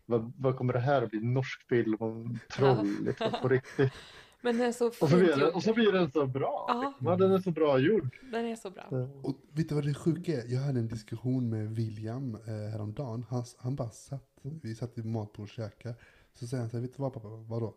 [0.06, 1.20] vad, vad kommer det här att bli?
[1.20, 3.94] Norsk film om troll liksom, på riktigt.
[4.42, 6.66] Men den är så Och så, blir den, och så blir den så bra.
[6.68, 6.94] Ja.
[7.00, 8.18] Ja, den är så bra gjord.
[8.32, 8.84] Den är så bra.
[9.22, 10.54] Och vet du vad det sjuka är?
[10.54, 13.26] Jag hade en diskussion med William eh, häromdagen.
[13.30, 15.96] Han, han bara satt, vi satt i matbord och käkade.
[16.34, 17.76] Så säger han så här, vet du vad pappa, vadå?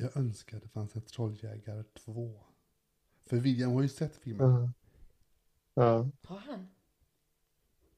[0.00, 2.40] Jag önskar det fanns ett Trolljägare 2.
[3.26, 4.50] För William har ju sett filmen.
[4.50, 4.72] Ja.
[5.74, 6.10] Ja.
[6.22, 6.68] Har han?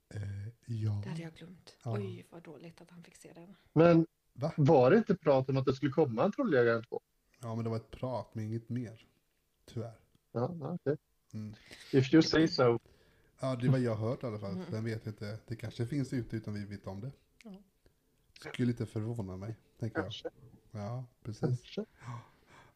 [0.09, 1.01] Eh, ja.
[1.05, 1.77] Det hade jag glömt.
[1.85, 1.93] Ja.
[1.99, 3.55] Oj, vad dåligt att han fick se den.
[3.73, 4.53] Men Va?
[4.57, 7.01] var det inte prat om att det skulle komma en Trolljägaren 2?
[7.41, 9.07] Ja men det var ett prat men inget mer.
[9.65, 9.99] Tyvärr.
[10.33, 10.97] Ja, okej.
[11.35, 11.55] Mm.
[11.93, 12.79] If you say so.
[13.41, 14.63] Ja det vad jag hört i alla fall.
[14.71, 15.39] Vem vet inte.
[15.47, 17.11] Det kanske finns ute utan vi vet om det.
[17.45, 17.63] Ja.
[18.53, 19.57] Skulle inte förvåna mig.
[19.79, 20.13] Tänker jag.
[20.73, 21.41] Ja precis.
[21.41, 21.85] Kanske.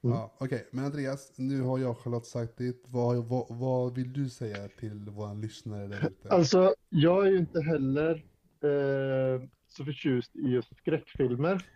[0.00, 2.84] Ja, Okej, men Andreas, nu har jag och Charlotte sagt ditt.
[2.88, 6.28] Vad, vad, vad vill du säga till våra lyssnare där ute?
[6.28, 8.14] Alltså, jag är ju inte heller
[8.60, 11.66] eh, så förtjust i just skräckfilmer.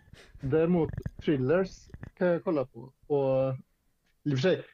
[0.41, 0.89] Däremot
[1.21, 2.93] thrillers kan jag kolla på.
[3.07, 3.55] Och
[4.23, 4.65] i och för sig,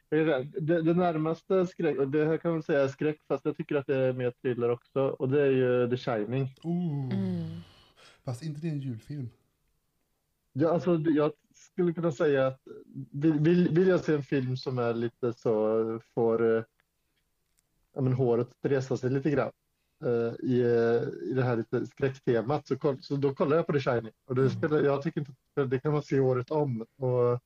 [0.61, 3.75] det, det närmaste skräck, och det här kan man säga är skräck, fast jag tycker
[3.75, 4.99] att det är mer thriller också.
[4.99, 6.55] Och det är ju The Shining.
[6.63, 7.13] Oh.
[7.13, 7.61] Mm.
[8.23, 9.29] Fast inte det är en julfilm.
[10.57, 12.59] Ja, alltså, jag skulle kunna säga att
[13.11, 16.63] vill, vill, jag se en film som är lite så, får eh,
[17.93, 19.51] ja, men håret resa sig lite grann
[20.05, 23.73] eh, i, eh, i det här lite skräcktemat så, koll, så då kollar jag på
[23.73, 24.11] The Shining.
[24.25, 26.81] Och det spelar, jag tycker inte det kan man se året om.
[26.81, 27.39] Och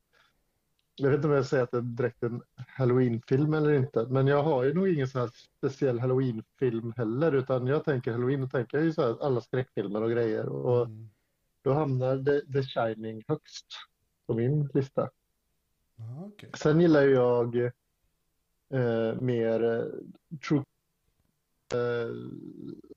[0.95, 4.27] jag vet inte om jag säger att det är direkt en Halloween-film eller inte, men
[4.27, 8.51] jag har ju nog ingen så här speciell Halloween-film heller, utan jag tänker Halloween och
[8.51, 10.45] tänker ju så här alla skräckfilmer och grejer.
[10.45, 11.09] Och, Mm.
[11.69, 13.65] Då hamnar The, The Shining högst
[14.27, 15.10] på min lista.
[15.95, 16.49] Ja, okej.
[16.53, 17.55] Sen gillar jag
[18.73, 19.86] eh, mer eh,
[20.47, 20.63] true
[21.73, 22.10] eh,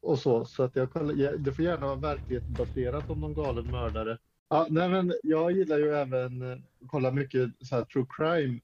[0.01, 3.71] och så, så att jag kollar, ja, det får gärna vara verklighetsbaserat om någon galen
[3.71, 4.19] mördare.
[4.49, 8.61] Ja, nej men jag gillar ju även eh, att kolla mycket så här true crime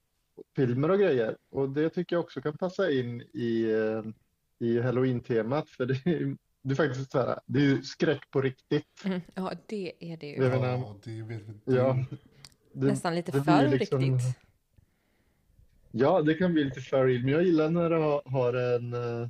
[0.55, 4.03] filmer och grejer och det tycker jag också kan passa in i, eh,
[4.59, 8.41] i halloween-temat för det är, det är faktiskt så här, det är ju skräck på
[8.41, 9.05] riktigt.
[9.05, 9.21] Mm.
[9.33, 10.39] Ja, det är det ju.
[10.39, 11.75] Menar- Ja, det vet vi.
[11.75, 12.05] Ja.
[12.73, 14.37] Det- Nästan lite det för liksom- riktigt.
[15.91, 18.93] Ja, det kan bli lite för real, men jag gillar när det har, har en,
[18.93, 19.29] eh,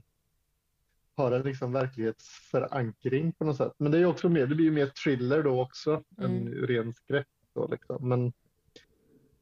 [1.15, 3.73] har en liksom verklighetsförankring på något sätt.
[3.77, 6.53] Men det är också mer, det blir ju mer thriller då också än Mm.
[6.67, 8.09] ren skräck då liksom.
[8.09, 8.33] Men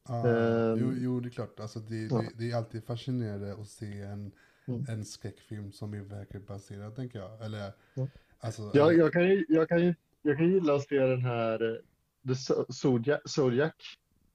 [0.09, 0.79] Ja, Ehm.
[0.79, 1.59] jo, jo, det är klart.
[1.59, 2.17] Alltså, det, Ja.
[2.21, 4.31] det, det är alltid fascinerande att se en,
[4.67, 4.85] Mm.
[4.89, 7.45] en skräckfilm som är verklighetsbaserad, tänker jag.
[7.45, 8.07] Eller, Ja.
[8.39, 11.21] alltså, jag, eller- jag kan ju, jag kan ju, jag kan gilla att se den
[11.21, 11.81] här eh,
[12.27, 12.35] The
[12.73, 13.73] Zodiac, Zodiac.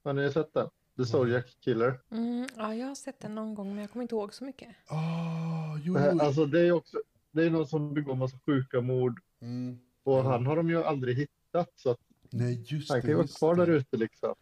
[0.05, 0.69] Har ni sett den?
[0.97, 2.01] The Zodiac Killer.
[2.11, 4.69] Mm, ja, jag har sett den någon gång, men jag kommer inte ihåg så mycket.
[4.87, 6.19] Ah, jo, Eh, jo.
[6.21, 6.97] Alltså det är också,
[7.31, 9.79] det är någon som begår massa sjuka mord Mm.
[10.03, 10.33] och Mm.
[10.33, 11.99] han har de ju aldrig hittat så att
[12.31, 13.67] Nej, just han kan ju vara just kvar det.
[13.67, 14.35] där ute liksom.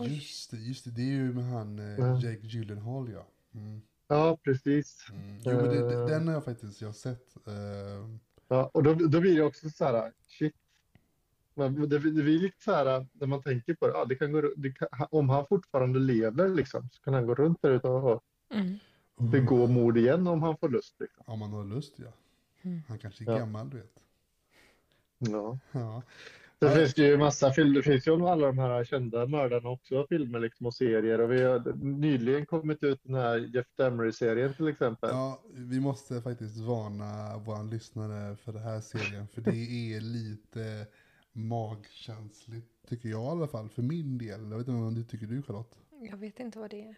[0.00, 0.90] Just det, just det.
[0.90, 2.20] Det är ju med han eh, Ja.
[2.20, 3.26] Jake Gyllenhaal, ja.
[3.54, 3.80] Mm.
[4.08, 5.06] Ja, precis.
[5.10, 5.38] Mm.
[5.44, 7.36] Jo, men det, den har jag faktiskt jag har sett.
[7.46, 8.08] Eh,
[8.50, 10.54] Ja, och då, då blir det också så här, shit.
[11.54, 14.32] Men det, det blir lite så här, när man tänker på det, ja, det kan
[14.32, 17.88] gå, det kan, om han fortfarande lever liksom, så kan han gå runt där ute
[17.88, 18.78] och Mm.
[19.30, 20.94] begå mord igen om han får lust.
[21.00, 21.24] Liksom.
[21.26, 22.12] Om man har lust, ja.
[22.62, 22.82] Mm.
[22.88, 23.38] Han kanske är Ja.
[23.38, 24.02] gammal, du vet.
[25.18, 25.58] Ja.
[25.72, 26.02] Ja.
[26.60, 30.06] Det finns ju massa filmer, det finns ju om alla de här kända mördarna också,
[30.08, 31.20] filmer liksom och serier.
[31.20, 35.10] Och vi har nyligen kommit ut den här Jeff Dahmer-serien till exempel.
[35.12, 39.28] ja, vi måste faktiskt varna våra lyssnare för den här serien.
[39.28, 40.86] För det är lite
[41.32, 43.68] magkänsligt, tycker jag i alla fall.
[43.68, 44.50] För min del.
[44.50, 45.78] Jag vet inte vad du tycker du, Charlotte?
[46.10, 46.94] Jag vet inte vad det är.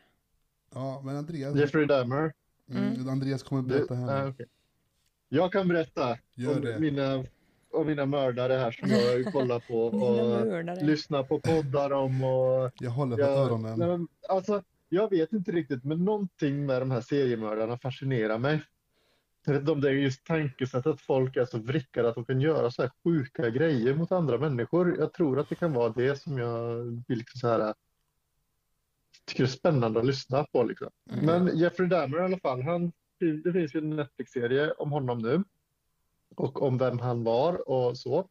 [0.75, 2.33] Ja, men Andreas, Jeffrey Dahmer.
[2.71, 4.31] mm, Andreas kommer berätta här ah, nu.
[4.31, 4.47] okej.
[5.29, 6.79] Jag kan berätta Gör om det.
[6.79, 7.25] mina,
[7.73, 12.25] om mina mördare här som jag kollar på och lyssnar på poddar om.
[12.25, 13.79] Och Jag håller för jag, öronen.
[13.79, 18.63] nej, men, alltså, jag vet inte riktigt, men någonting med de här seriemördarna fascinerar mig.
[19.47, 22.25] Jag vet inte om det är just tankesättet att folk är så vrickade att de
[22.25, 24.97] kan göra så här sjuka grejer mot andra människor.
[24.99, 27.75] Jag tror att det kan vara det som jag vill liksom så här,
[29.27, 30.63] tycker är spännande att lyssna på.
[30.63, 30.91] Liksom.
[31.11, 31.25] Mm.
[31.25, 32.93] Men Jeffrey Dahmer i alla fall, han,
[33.45, 35.43] det finns ju en Netflix-serie om honom nu
[36.37, 38.29] och om vem han var och så.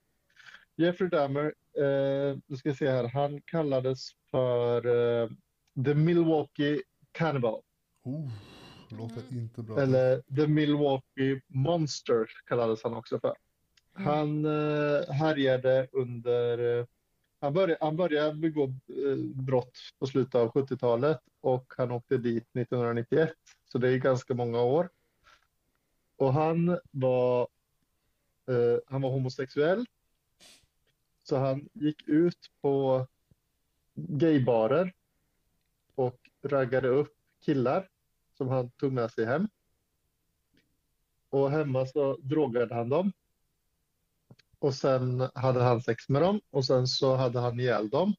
[0.75, 5.29] Jeffrey Dahmer, eh, nu ska jag se här, han kallades för eh,
[5.85, 6.81] The Milwaukee
[7.12, 7.62] Cannibal.
[8.03, 8.29] Oh,
[8.89, 9.39] låter Mm.
[9.43, 9.79] inte bra.
[9.79, 13.35] Eller The Milwaukee Monster kallades han också för.
[13.95, 14.07] Mm.
[14.07, 16.79] Han eh, härjade under...
[16.79, 16.85] Eh,
[17.41, 22.43] han, började, han började begå eh, brott på slutet av 70-talet och han åkte dit
[22.43, 23.33] 1991.
[23.71, 24.89] Så det är ganska många år.
[26.17, 27.47] Och han var,
[28.49, 29.85] eh, han var homosexuell.
[31.23, 33.07] Så han gick ut på
[33.95, 34.93] gaybarer
[35.95, 37.89] och raggade upp killar
[38.38, 39.47] som han tog med sig hem.
[41.29, 43.12] Och hemma så drogade han dem.
[44.59, 48.13] Och sen hade han sex med dem och sen så hade han ihjäl dem.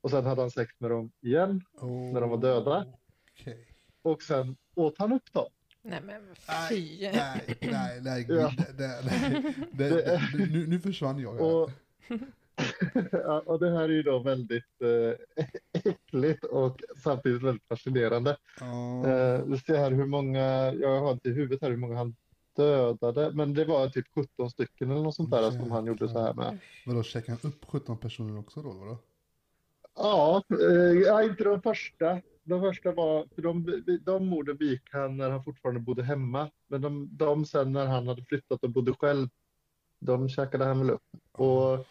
[0.00, 2.86] Och sen hade han sex med dem igen Oh, När de var döda?
[3.32, 3.66] Okej.
[4.02, 5.48] och sen åt han upp dem.
[5.82, 7.08] Nej men Nej, fy.
[7.12, 8.52] nej, nej, nej, gud, Ja.
[8.78, 9.54] det, nej.
[9.72, 10.20] Det, det,
[10.52, 11.40] nu, nu försvann jag.
[11.40, 11.70] Och,
[13.12, 15.44] ja, och det här är ju då väldigt eh,
[15.92, 18.30] äckligt och samtidigt väldigt fascinerande.
[19.04, 22.16] Eh, vi ser här hur många, jag har inte i huvudet här hur många han
[22.56, 26.20] dödade, men det var typ 17 stycken eller något sånt där som han gjorde så
[26.20, 26.58] här med.
[26.86, 28.70] Vadå, käkade han upp 17 personer också då?
[28.70, 28.98] Vadå?
[29.96, 30.42] Ja,
[31.20, 32.20] eh, inte de första.
[32.48, 36.50] De första var, för de, de morden begick han när han fortfarande bodde hemma.
[36.66, 39.28] Men de, de sen när han hade flyttat och bodde själv,
[39.98, 41.02] de käkade han väl upp.
[41.32, 41.86] Och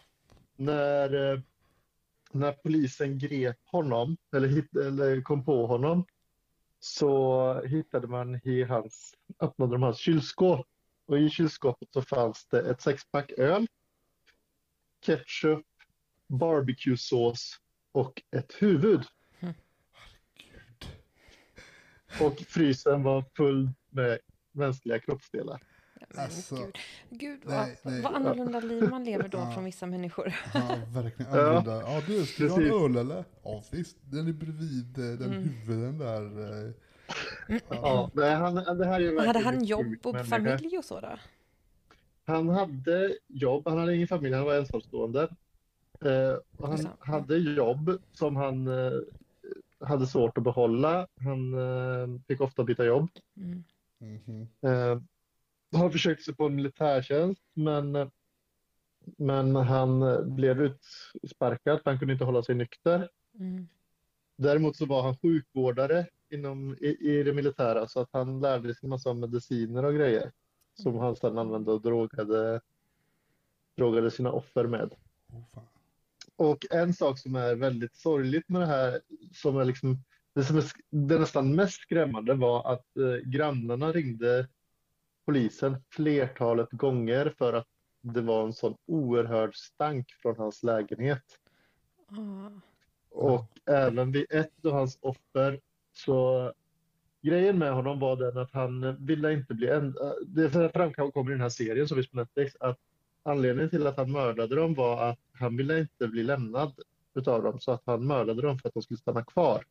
[0.56, 1.40] när, eh,
[2.32, 6.04] när polisen grep honom, eller, hitt, eller kom på honom,
[6.80, 10.66] så hittade man i hans, öppnade de hans kylskåp.
[11.06, 13.66] Och i kylskåpet så fanns det ett sexpack öl,
[15.00, 15.66] ketchup,
[16.26, 17.60] barbecuesås
[17.92, 19.04] och ett huvud.
[22.20, 24.18] Och frysen var full med
[24.52, 25.60] mänskliga kroppsdelar.
[26.14, 26.76] Men Alltså, gud,
[27.10, 28.02] gud nej, vad, nej.
[28.02, 29.52] vad annorlunda liv man lever då Ja.
[29.52, 30.32] från vissa människor.
[30.54, 31.40] Ja, verkligen Ja.
[31.40, 31.80] annorlunda.
[31.80, 33.24] Ja, du, ska du ha en öl eller?
[33.42, 33.96] Ja, visst.
[34.00, 35.42] Den är bredvid eh, den Mm.
[35.42, 36.66] huvuden där.
[36.66, 36.72] eh.
[37.70, 40.30] Ja, nej, han, det här är Hade han jobb och människa.
[40.36, 41.18] familj och så då?
[42.26, 45.22] Han hade jobb, han hade ingen familj, han var ensamstående.
[46.04, 48.92] Eh, och han hade jobb som han eh,
[49.80, 51.06] hade svårt att behålla.
[51.20, 53.10] Han eh, fick ofta byta jobb.
[53.36, 53.64] Mm.
[53.98, 54.48] Mhm.
[54.60, 55.00] Eh,
[55.72, 58.10] han försökte sig på en militärtjänst men,
[59.16, 60.00] men han
[60.36, 63.08] blev utsparkad för han kunde inte hålla sig nykter.
[63.38, 63.68] Mm.
[64.36, 68.80] Däremot så var han sjukvårdare inom, i, i det militära så att han lärde sig
[68.82, 70.32] en massa mediciner och grejer
[70.74, 72.60] som han sedan använde och drogade,
[73.76, 74.94] drogade sina offer med.
[75.32, 75.77] Oh, fan.
[76.38, 79.00] Och en sak som är väldigt sorgligt med det här,
[79.32, 84.48] som är liksom, det som är det nästan mest skrämmande var att eh, grannarna ringde
[85.26, 87.66] polisen flertalet gånger för att
[88.02, 91.24] det var en sån oerhörd stank från hans lägenhet.
[92.08, 92.50] Ah.
[93.10, 95.60] Och även vid ett av hans offer
[95.92, 96.52] så
[97.22, 99.96] grejen med honom var den att han ville inte bli en,
[100.26, 102.78] det framkommer i den här serien som finns på Netflix att
[103.22, 106.72] anledningen till att han mördade dem var att han ville inte bli lämnad
[107.14, 109.64] utav dem så att han mördade dem för att de skulle stanna kvar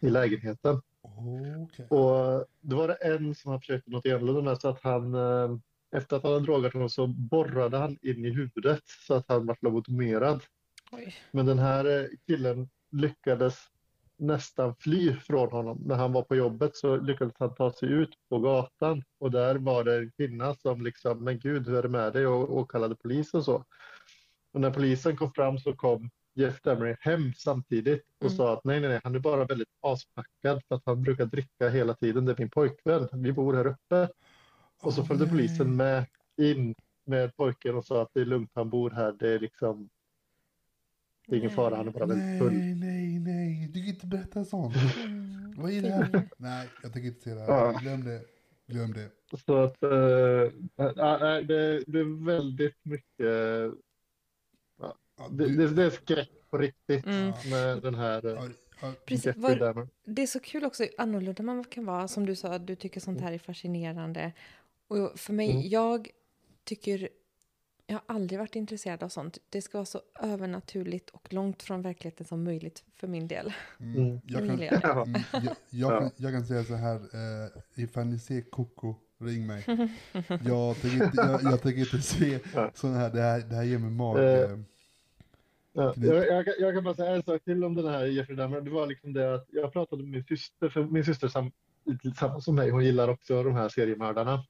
[0.00, 0.82] i lägenheten.
[1.58, 1.86] Okej.
[1.86, 5.56] Och då var det en som han försökte något annorlunda så att han eh,
[5.92, 9.46] efter att han hade drogat honom så borrade han in i huvudet så att han
[9.46, 10.42] var lobotomerad.
[10.92, 11.14] Oj.
[11.30, 13.58] Men den här eh, killen lyckades
[14.22, 15.82] nästan fly från honom.
[15.86, 19.54] När han var på jobbet så lyckades han ta sig ut på gatan och där
[19.54, 22.26] var det en kvinna som liksom, men gud, hur är det med dig?
[22.26, 23.64] Och åkallade polis och så.
[24.52, 28.36] Och när polisen kom fram så kom Jeff Demery hem samtidigt och Mm.
[28.36, 31.68] sa att nej, nej, nej, han är bara väldigt aspackad för att han brukar dricka
[31.68, 32.24] hela tiden.
[32.24, 33.08] Det är min pojkvän.
[33.12, 34.08] Vi bor här uppe.
[34.82, 36.06] Och så följde polisen med
[36.36, 36.74] in
[37.06, 39.12] med pojken och sa att det är lugnt, han bor här.
[39.12, 39.88] Det är liksom
[41.26, 42.52] det är ingen fara, han är bara väldigt full.
[42.52, 43.68] Nej, nej, nej.
[43.72, 44.74] Du kan inte berätta sånt.
[45.04, 45.54] Mm.
[45.56, 46.28] Vad är det här?
[46.36, 47.80] Nej, jag tänker inte se det här.
[47.80, 48.20] Glöm det.
[48.66, 49.10] Glöm det.
[49.46, 53.26] Så att äh, äh, det, det är väldigt mycket,
[54.78, 57.32] Ja, det, det, det är skräck på riktigt Mm.
[57.50, 59.36] med den här äh, Precis.
[59.36, 62.08] Var, det är så kul också hur annorlunda man kan vara.
[62.08, 64.32] Som du sa, du tycker sånt här är fascinerande.
[64.88, 65.62] Och för mig, Mm.
[65.68, 66.08] jag
[66.64, 67.08] tycker...
[67.92, 69.38] Jag har aldrig varit intresserad av sånt.
[69.50, 73.52] Det ska vara så övernaturligt och långt från verkligheten som möjligt för min del.
[73.80, 74.20] mm, Mm.
[74.26, 76.94] jag, Nu kan, jag mm, jag, jag, jag kan säga så här.
[76.96, 79.64] Eh, ifall ni ser Coco, ring mig.
[80.46, 82.38] Jag tänker inte, jag, jag tänker inte se
[82.74, 83.10] sådana här.
[83.10, 84.18] Det här, det här ger mig mag.
[84.18, 84.58] Eh, Eh,
[85.74, 88.36] Ja, jag, jag, kan- jag kan bara säga en sak till om den här Jeffrey
[88.36, 88.60] Dahmer.
[88.60, 91.52] Det var liksom det att jag pratade med min syster, för min syster sam,
[91.84, 94.44] lite samma som mig, hon gillar också de här seriemördarna.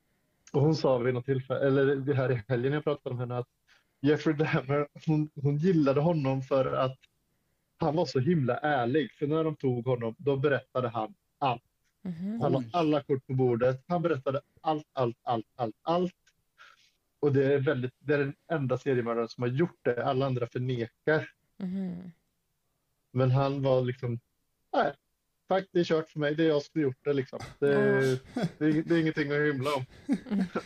[0.53, 3.39] Och hon sa vid något tillfälle, eller det här i helgen jag pratade med henne,
[3.39, 3.49] att
[4.01, 6.99] Jeffrey Dahmer, hon, hon gillade honom för att
[7.79, 9.13] han var så himla ärlig.
[9.13, 11.63] För när de tog honom, då berättade han allt.
[12.03, 12.41] Mhm.
[12.41, 13.85] Han la alla kort på bordet.
[13.89, 16.15] Han berättade allt, allt, allt, allt, allt.
[17.21, 20.07] Och det är, väldigt, det är den enda seriemördaren som har gjort det.
[20.07, 21.29] Alla andra förnekar.
[21.57, 22.13] Mhm.
[23.13, 24.21] Men han var liksom,
[24.73, 24.93] nej,
[25.55, 26.35] tack, det är kört för mig.
[26.35, 27.39] Det är jag som har gjort det liksom.
[27.59, 27.67] Det,
[28.59, 29.85] det, är, det är ingenting att hymla om.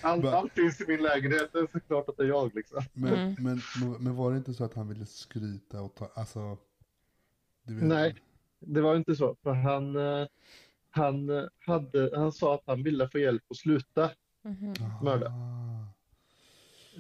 [0.01, 1.53] Allt, allt finns i min lägenhet.
[1.53, 2.83] Det är såklart att det är jag liksom.
[2.93, 3.35] Men, Mm.
[3.39, 3.61] men,
[4.01, 6.59] men var det inte så att han ville skryta och ta, alltså...
[7.69, 8.15] Nej,
[8.61, 9.37] det var inte så.
[9.43, 10.27] För han, eh,
[10.91, 14.11] han, eh, hade, han sa att han ville få hjälp att sluta.
[14.43, 14.75] Mhm.
[15.03, 15.27] mörda.
[15.27, 15.87] Ah,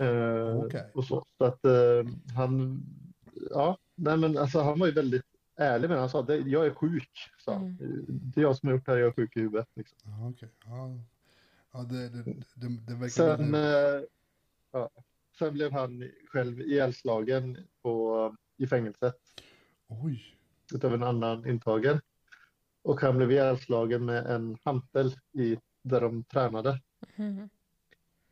[0.00, 0.90] Eh, Okej.
[0.94, 1.24] och så.
[1.38, 2.82] så att eh, han,
[3.50, 5.24] ja, nej men alltså han var ju väldigt
[5.56, 6.00] ärlig med det.
[6.00, 7.30] Han sa det, jag är sjuk.
[7.38, 7.52] Sa.
[7.52, 7.62] han.
[7.62, 8.04] Mm.
[8.08, 9.68] Det är jag som har gjort det här, jag är sjuk i huvudet.
[9.74, 9.98] Liksom.
[10.04, 10.48] Ja, okej.
[10.64, 10.98] Ja,
[11.72, 12.22] ja det, det,
[12.54, 13.36] det, det verkar...
[13.36, 14.02] Sen, eh,
[14.72, 14.90] ja,
[15.38, 19.16] sen blev han själv ihjälslagen på, i fängelset
[19.88, 20.36] Oj.
[20.74, 22.00] utav en annan intagen.
[22.82, 26.80] Och han blev ihjälslagen med en hantel i, där de tränade.
[27.16, 27.48] Mhm.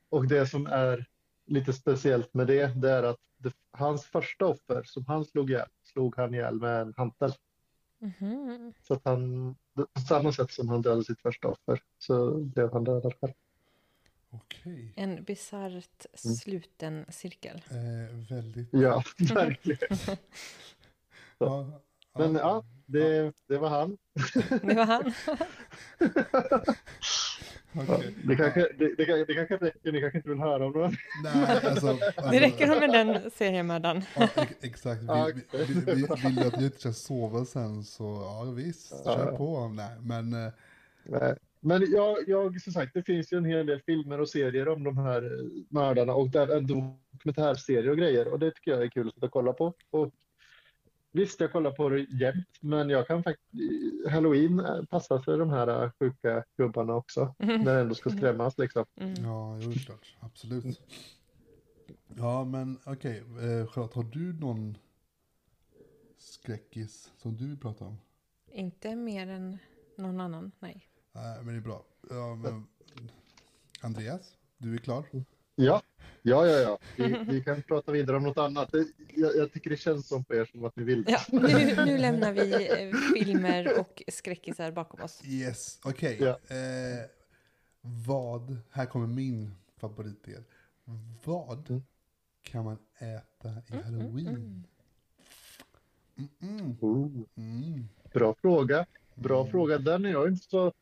[0.09, 1.07] Och det som är
[1.47, 5.69] lite speciellt med det, det är att det, hans första offer som han slog ihjäl,
[5.95, 7.33] slog han ihjäl med en hantel.
[7.99, 8.73] Mhm.
[8.83, 12.85] Så att han, på samma sätt som han dödade sitt första offer, så blev han
[12.85, 13.33] dödad själv.
[14.31, 14.93] Okej.
[14.97, 17.63] En bisarrt sluten cirkel.
[17.71, 18.69] Eh, väldigt...
[18.73, 19.03] Ja,
[19.35, 19.99] verkligen.
[21.39, 21.81] Ja,
[22.19, 23.99] Men ja, det, det var han.
[24.63, 25.13] Det var han.
[28.27, 30.79] Det kanske, det, det, kan- det kanske räcker, ni kanske inte vill höra om det.
[31.25, 31.89] Nej, alltså...
[31.89, 34.03] alltså Det räcker med den seriemördaren.
[34.17, 35.03] Ja, ex- exakt.
[35.09, 39.05] Ja, Vill, vill, vill, vill du att jag inte ska sova sen så ja visst,
[39.05, 39.69] kör på.
[39.69, 40.53] Nej, men eh,
[41.05, 41.35] Nej.
[41.61, 44.85] Men jag, jag, som sagt, det finns ju en hel del filmer och serier om
[44.85, 45.31] de här
[45.69, 49.53] mördarna och där en dokumentärserie och grejer och det tycker jag är kul att kolla
[49.53, 49.75] på.
[49.91, 50.13] Och
[51.15, 53.53] visst, jag kollar på det jämt, men jag kan faktiskt,
[54.11, 58.59] Halloween eh, passar för de här eh, sjuka gubbarna också, när det ändå ska skrämmas
[58.59, 58.85] liksom.
[58.97, 59.15] Mm.
[59.25, 60.17] ja, jo, klart.
[60.21, 60.81] Absolut.
[62.17, 63.19] Ja, men okej.
[63.19, 64.79] Eh, Charlotte, har du någon
[66.19, 67.99] skräckis som du vill prata om?
[68.53, 69.59] Inte mer än
[69.97, 70.89] någon annan, nej.
[71.13, 71.85] Nej, men det är bra.
[72.11, 72.67] Ja, men,
[73.81, 75.05] Andreas, du är klar?
[75.55, 75.83] Ja,
[76.27, 76.79] ja, ja, ja.
[76.97, 78.75] Vi, vi kan prata vidare om något annat.
[79.15, 81.05] Jag, jag tycker det känns som på er som att ni vill.
[81.09, 85.23] Ja, nu, nu lämnar vi eh, filmer och skräckisar bakom oss.
[85.25, 86.19] Yes, okej.
[86.21, 86.29] Ja.
[86.57, 87.05] Eh,
[87.81, 90.43] vad, här kommer min favoritdel.
[91.25, 91.83] Vad Mm.
[92.43, 94.67] kan man äta i halloween?
[96.17, 97.89] Mm, mm, Oh, mm.
[98.13, 98.87] bra fråga.
[99.15, 99.79] Bra fråga.
[99.79, 100.73] Den är jag inte så,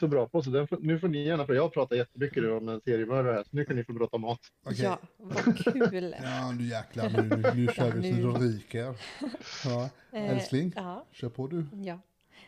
[0.00, 0.42] så bra på.
[0.42, 3.32] Så den, får- nu får ni gärna, för jag pratar jättemycket nu om en seriemördare
[3.34, 4.40] här, så nu kan ni få prata mat.
[4.66, 4.82] Okej.
[4.84, 5.58] Ja, vad
[5.90, 6.14] kul.
[6.22, 8.94] Ja, nu jäklar, nu, nu, nu kör vi så det ryker.
[9.64, 11.66] Ja, älskling, Ja, kör på du.
[11.84, 11.98] ja.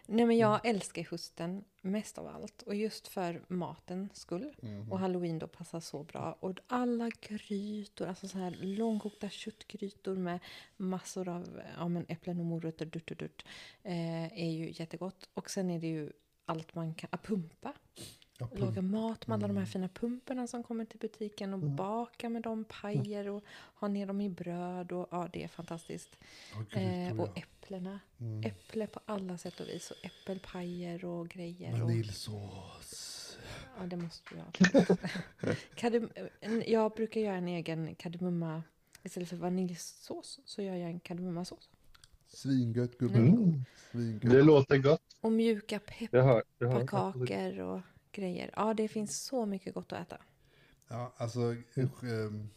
[0.06, 2.62] Nej, men jag älskar hösten mest av allt.
[2.62, 4.52] Och just för matens skull.
[4.62, 4.92] Mhm.
[4.92, 6.36] Och halloween då passar så bra.
[6.40, 10.38] Och alla grytor, alltså så här långkokta köttgrytor med
[10.76, 13.42] massor av ja, men äpplen och morötter, dutt, dutt, dutt,
[13.82, 15.28] eh, är ju jättegott.
[15.34, 16.12] Och sen är det ju
[16.50, 17.72] allt man kan, ah, pumpa.
[18.38, 18.90] Ja, Laga pump.
[18.92, 19.66] mat med alla de här Mm.
[19.72, 24.20] fina pumporna som kommer till butiken och baka med dem pajer och ha ner dem
[24.20, 26.16] i bröd och ja, det är fantastiskt.
[26.56, 28.00] Åh, Eh, och äpplena.
[28.20, 28.44] Mm.
[28.44, 31.72] Äpple på alla sätt och vis och äppelpajer och grejer.
[31.80, 33.38] Vaniljsås.
[33.78, 34.34] ja, det måste
[36.40, 38.62] en- jag brukar göra en egen kardemumma.
[39.02, 41.70] Istället för vaniljsås så gör jag en kardemummasås.
[42.32, 43.28] Svingött gubben.
[43.28, 43.64] Mm.
[43.92, 44.20] Svingött.
[44.22, 45.02] Det låter gott.
[45.20, 47.80] Och mjuka pepparkakor och
[48.12, 48.50] grejer.
[48.56, 50.18] Ja, det finns så mycket gott att äta.
[50.88, 51.40] Ja, alltså.
[52.02, 52.48] ehm,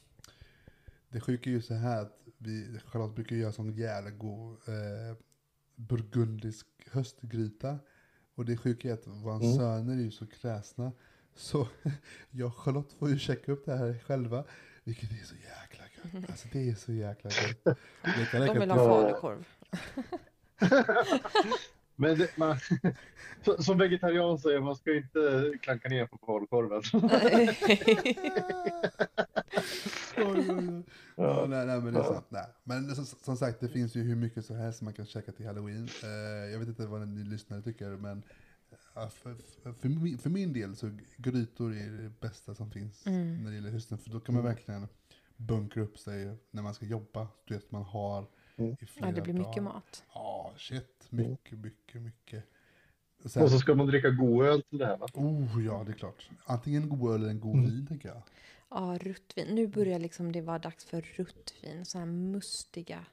[1.09, 5.17] Det sjuka är ju så här att vi, Charlotte brukar göra sån jävla god eh,
[5.75, 7.79] burgundisk höstgryta.
[8.35, 9.53] Och det sjuka är att våra Mm.
[9.55, 10.91] söner är ju så kräsna.
[11.35, 11.67] Så
[12.31, 14.43] jag och Charlotte får ju checka upp det här själva.
[14.83, 16.25] Vilket är så jäkla gött.
[16.29, 17.77] Alltså det är så jäkla gött.
[18.31, 19.45] De vill ha falukorv.
[21.95, 22.57] Men det, man,
[23.45, 26.17] så- som vegetarian säger man ska inte klanka ner på
[30.17, 30.83] oj.
[31.15, 32.25] Ja, nej, nej, men det är sant.
[32.29, 32.45] Nej.
[32.63, 35.45] Men som, som sagt, det finns ju hur mycket som helst man kan käka till
[35.45, 35.89] halloween.
[36.03, 38.23] Eh, jag vet inte vad ni lyssnare tycker, men
[38.95, 43.05] ja, för, för, för, min, för min del så grytor är det bästa som finns
[43.05, 43.43] Mm.
[43.43, 43.97] när det gäller hösten.
[43.97, 44.87] För då kan man verkligen
[45.37, 47.27] bunkra upp sig när man ska jobba.
[47.45, 48.25] Du vet, man har.
[48.57, 49.61] I flera Ja, det blir mycket dagar.
[49.73, 50.03] mat.
[50.13, 51.07] Ja, shit.
[51.09, 52.43] Mycket, mycket, mycket.
[53.19, 55.07] Och Och Sen, så ska man dricka god öl till det här va?
[55.13, 56.29] oh ja, det är klart.
[56.45, 57.65] Antingen god öl eller en god Mm.
[57.65, 58.21] vin, tänker jag.
[58.69, 59.47] Ja, ruttvin.
[59.55, 61.85] Nu börjar liksom det vara dags för ruttvin.
[61.85, 63.05] Så här mustiga,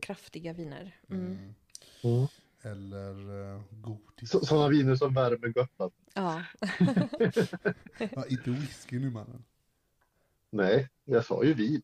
[0.00, 0.96] kraftiga viner.
[1.10, 1.54] Mm.
[2.02, 2.26] Mm.
[2.62, 4.30] Eller uh, godis.
[4.30, 5.90] Så, sådana viner som värmer alltså.
[6.14, 6.42] Ja.
[8.14, 9.44] Ja, inte whisky nu mannen.
[10.50, 11.82] Nej, jag sa ju vin.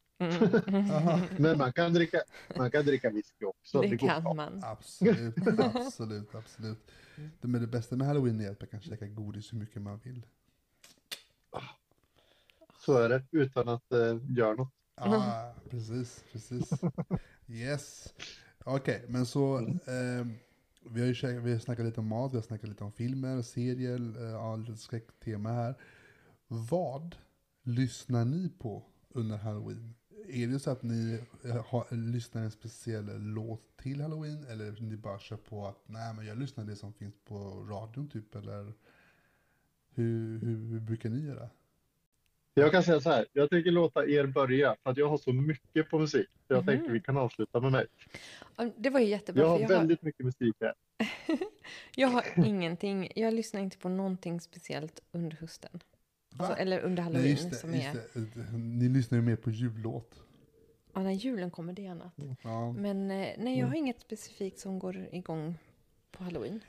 [0.90, 1.20] Aha.
[1.38, 2.22] Men man kan dricka,
[2.56, 3.80] man kan dricka whisky också.
[3.80, 4.08] Det bra.
[4.08, 4.60] kan man.
[4.64, 6.78] Absolut, absolut, absolut.
[7.40, 9.98] Det, men det bästa med halloween är att man kan käka godis hur mycket man
[9.98, 10.26] vill.
[12.78, 14.72] Så är det, utan att uh, göra något.
[14.96, 16.70] Ja, precis, precis.
[17.48, 18.14] Yes.
[18.64, 20.26] Okej, men så eh,
[20.90, 22.92] vi har ju käk- vi har snackat lite om mat, vi har snackat lite om
[22.92, 25.74] filmer, serier, eh, lite skräcktema här.
[26.48, 27.16] Vad
[27.64, 29.94] lyssnar ni på under halloween?
[30.28, 34.96] Är det så att ni eh, har, lyssnar en speciell låt till halloween eller ni
[34.96, 38.72] bara kör på att nej men jag lyssnar det som finns på radion typ eller
[39.94, 41.50] hur, hur, hur brukar ni göra?
[42.54, 45.32] Jag kan säga så här, jag tänker låta er börja för att jag har så
[45.32, 46.28] mycket på musik.
[46.46, 46.66] Så jag Mhm.
[46.66, 47.86] tänkte vi kan avsluta med mig.
[48.76, 49.42] Det var ju jättebra.
[49.42, 50.74] Jag har jag, har, väldigt mycket musik här.
[51.96, 53.12] jag har ingenting.
[53.16, 55.80] Jag lyssnar inte på någonting speciellt under hösten.
[56.36, 58.20] Alltså, eller under Nej, halloween just det, som just är...
[58.34, 58.58] det.
[58.58, 60.20] Ni lyssnar ju mer på jullåt.
[60.92, 62.12] Ja, när julen kommer det är annat.
[62.42, 62.72] Ja.
[62.72, 65.58] Men eh, nej, jag har inget specifikt som går igång
[66.10, 66.60] på halloween.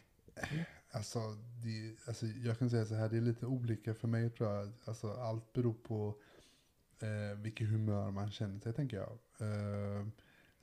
[0.92, 1.20] Alltså,
[1.64, 4.72] det, alltså, jag kan säga så här, det är lite olika för mig tror jag.
[4.86, 6.16] Alltså, allt beror på
[7.00, 9.12] eh, vilket humör man känner sig, tänker jag.
[9.40, 10.08] Eh,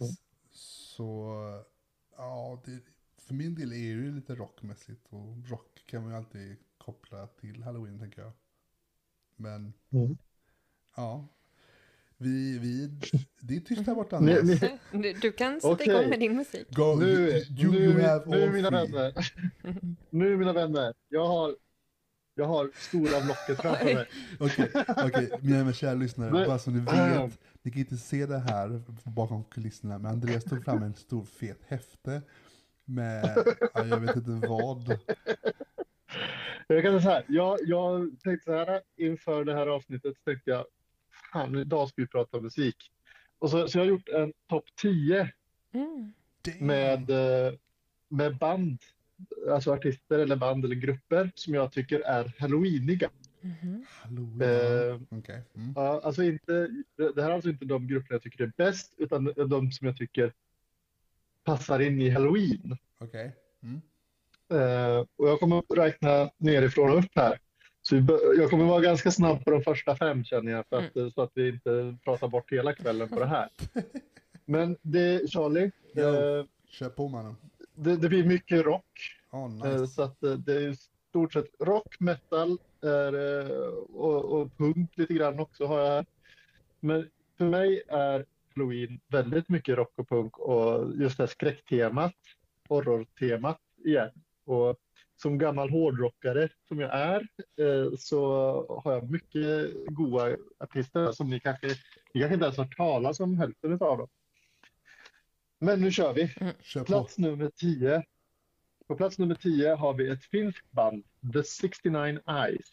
[0.01, 0.19] s-
[0.51, 1.35] Så,
[2.17, 2.81] ja, det,
[3.19, 5.07] för min del är det ju lite rockmässigt.
[5.09, 8.33] Och rock kan man ju alltid koppla till halloween, tänker jag.
[9.43, 10.17] Men, Mm.
[10.97, 11.29] ja.
[12.17, 12.91] Vi, vi,
[13.41, 14.35] det är tyst där borta, ni,
[14.93, 15.89] Du, du kan sätta Okej.
[15.89, 16.67] igång med din musik.
[16.77, 17.07] Go, nu,
[17.59, 19.33] you, nu, you have nu all mina vänner.
[20.11, 20.95] Nu mina vänner.
[21.09, 21.57] Jag har,
[22.35, 24.07] jag har stora blocket framför mig.
[24.41, 24.71] Okej,
[25.07, 27.23] okej, mina kära lyssnare, Men- bara så ni Ah.
[27.27, 31.25] vet, ni kan inte se det här bakom kulisserna, men Andreas tog fram en stor
[31.25, 32.23] fet häfte
[32.85, 34.99] med, ja, jag vet inte vad.
[36.75, 40.23] Jag kan säga så här, jag, jag tänkte så här inför det här avsnittet så
[40.25, 40.67] tänkte jag,
[41.33, 42.77] fan idag ska vi prata om musik.
[43.39, 45.33] Och så, så jag har gjort en topp 10
[45.75, 46.13] Mm.
[46.59, 47.53] Med, eh,
[48.09, 48.79] med band,
[49.51, 53.11] alltså artister eller band eller grupper som jag tycker är halloweeniga.
[53.41, 53.87] Mhm.
[53.89, 54.43] Halloween.
[54.43, 55.43] Eh, Okej.
[55.55, 55.77] Mm.
[55.77, 59.73] Alltså inte, det här är alltså inte de grupper jag tycker är bäst, utan de
[59.73, 60.33] som jag tycker
[61.45, 62.77] passar in i halloween.
[62.99, 63.37] Okej.
[63.63, 63.81] Mm.
[64.53, 67.39] Eh, och jag kommer räkna nerifrån och upp här.
[67.83, 67.97] Så
[68.39, 71.23] jag kommer vara ganska snabb på de första fem känner jag, för att, eh, så
[71.23, 73.49] att vi inte pratar bort hela kvällen på det här.
[74.45, 76.03] Men det, Charlie, Jo.
[76.03, 77.37] eh, Kör på mannen.
[77.75, 78.87] det, det blir mycket rock.
[79.31, 79.87] Oh, Eh, nice.
[79.87, 80.77] Så att eh, det är i
[81.09, 83.57] stort sett rock, metal är, eh,
[83.95, 86.07] och, och punk lite grann också har jag här.
[86.81, 88.25] Men för mig är
[88.57, 92.15] Halloween väldigt mycket rock och punk och just det här skräcktemat,
[92.69, 94.11] horrortemat igen.
[94.45, 94.77] Och
[95.17, 97.21] som gammal hårdrockare som jag är
[97.61, 98.23] eh, så
[98.85, 101.67] har jag mycket goda artister som ni kanske,
[102.15, 104.09] ni kanske inte ens har talat om hälften av dem.
[105.59, 106.29] Men nu kör vi.
[106.61, 106.87] Kör på.
[106.87, 108.03] Plats nummer 10.
[108.87, 112.69] På plats nummer 10 har vi ett finskt band, The 69 Eyes.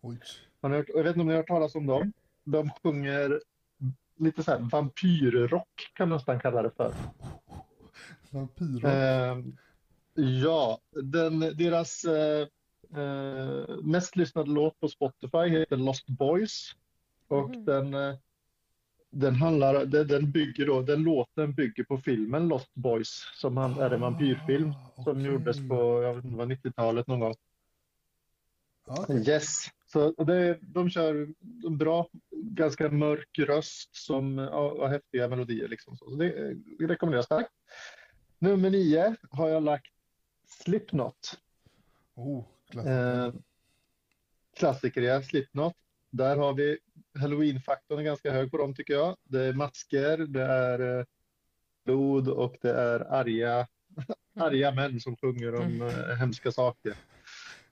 [0.00, 0.18] Oj.
[0.62, 2.12] Har hört, jag vet inte om ni har hört talas om dem.
[2.44, 3.40] De sjunger
[4.16, 6.94] lite så här vampyrrock kan man nästan kalla det för.
[8.30, 9.30] Vampyrer.
[9.30, 9.44] Eh,
[10.14, 12.46] ja, den, deras eh,
[12.96, 16.70] eh, mest lyssnade låt på Spotify heter Lost Boys.
[17.28, 17.64] Och Mhm.
[17.64, 18.14] den, eh,
[19.10, 23.78] den handlar, den, den bygger då, den låten bygger på filmen Lost Boys som han,
[23.78, 27.34] är en vampyrfilm Ah, som gjordes på, jag vet inte, det var 90-talet någon gång.
[28.86, 29.28] Okej.
[29.28, 31.28] Yes, så och det, de kör
[31.66, 35.96] en bra, ganska mörk röst som och häftiga melodier liksom.
[35.96, 36.56] Så, så det eh,
[36.86, 37.50] rekommenderas starkt.
[38.38, 39.92] Nummer nio har jag lagt
[40.50, 41.38] Slipknot.
[42.14, 42.86] Oh, klass.
[42.86, 43.32] Eh,
[44.56, 45.74] klassiker, ja, Slipknot.
[46.10, 46.78] Där har vi
[47.18, 49.16] Halloween-faktorn är ganska hög på dem tycker jag.
[49.24, 51.04] Det är masker, det är eh,
[51.84, 53.66] blod och det är arga,
[54.40, 56.94] arga män som sjunger om eh, hemska saker.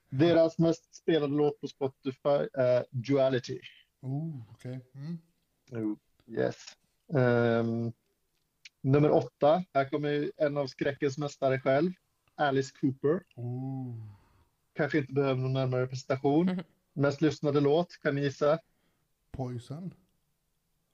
[0.09, 3.59] Deras mest spelade låt på Spotify är Duality.
[4.01, 4.79] Oh, okej.
[4.95, 5.19] Mm.
[5.71, 6.55] Oh, yes.
[7.13, 7.91] Ehm,
[8.81, 11.91] nummer åtta, här kommer ju en av skräckens mästare själv,
[12.39, 13.23] Alice Cooper.
[13.35, 13.95] Oh.
[14.73, 16.45] Kanske inte behöver någon närmare presentation.
[16.45, 16.63] Mhm.
[16.93, 18.59] Mest lyssnade låt, kan ni gissa?
[19.31, 19.93] Poison.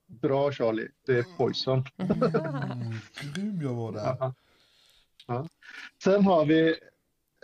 [0.05, 1.83] Bra Charlie, det är Poison.
[1.97, 2.93] Mm,
[3.33, 4.17] grym jag var där.
[4.19, 4.33] Ja.
[5.27, 5.47] Ja.
[6.03, 6.75] Sen har vi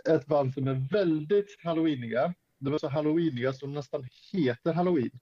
[0.08, 2.34] ett band som är väldigt halloweeniga.
[2.58, 5.20] De är så halloweeniga som nästan heter halloween.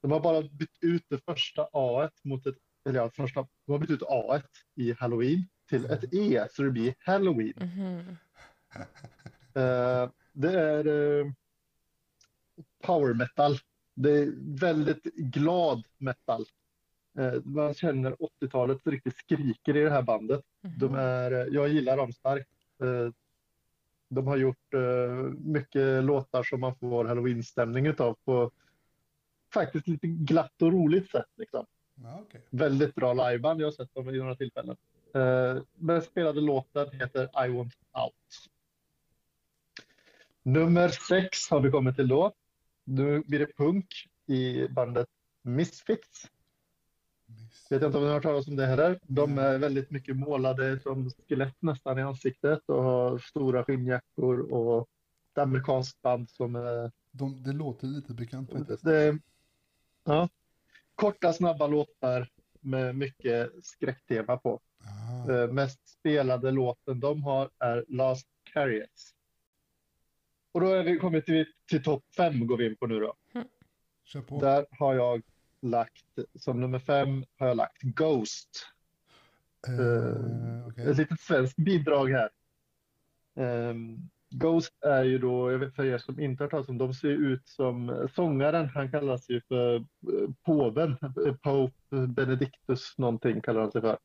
[0.00, 2.56] De har bara bytt ut det första A mot ett,
[2.88, 4.42] eller ja, första, de har bytt ut A
[4.74, 7.54] i halloween till ett E så det blir halloween.
[7.56, 8.16] Mhm.
[9.54, 11.26] Eh, det är eh,
[12.82, 13.58] power metal.
[13.94, 16.44] Det är väldigt glad metal.
[17.18, 20.44] Eh, man känner 80-talet riktigt skriker i det här bandet.
[20.78, 22.48] De är, eh, jag gillar dem starkt.
[24.08, 24.74] De har gjort
[25.38, 28.50] mycket låtar som man får halloween-stämning utav på
[29.54, 31.28] faktiskt lite glatt och roligt sätt.
[31.36, 31.66] Liksom.
[32.20, 32.46] Okej.
[32.50, 33.60] Väldigt bra liveband.
[33.60, 34.76] Jag har sett dem i några tillfällen.
[35.14, 38.50] Eh, den spelade låten heter I want out.
[40.42, 42.32] Nummer sex har vi kommit till då.
[42.84, 43.86] Nu blir det punk
[44.26, 45.08] i bandet
[45.42, 46.30] Misfits.
[47.26, 47.66] Miss.
[47.70, 48.98] Vet inte om ni har hört talas om det heller.
[49.02, 54.88] De är väldigt mycket målade som skelett nästan i ansiktet och har stora skinnjackor och
[55.32, 58.84] ett amerikanskt band som är De, det låter lite bekant faktiskt.
[58.84, 59.18] det,
[60.04, 60.28] ja,
[60.94, 62.28] korta snabba låtar
[62.60, 64.60] med mycket skräcktema på.
[65.30, 69.14] Eh, mest spelade låten de har är Last Carriers.
[70.52, 73.14] Och då är vi kommit till, till topp fem går vi in på nu då.
[74.28, 74.40] på.
[74.40, 75.22] Där har jag
[75.62, 78.66] lagt, som nummer fem har jag lagt Ghost.
[79.68, 80.90] Eh, okej.
[80.90, 82.30] Ett litet svenskt bidrag här.
[83.36, 83.98] Ehm,
[84.30, 87.08] Ghost är ju då, jag vet för er som inte har talas om, de ser
[87.08, 89.82] ut som sångaren, han kallas ju för eh,
[90.42, 93.98] påven, eh, Pope Benedictus någonting kallar han sig för.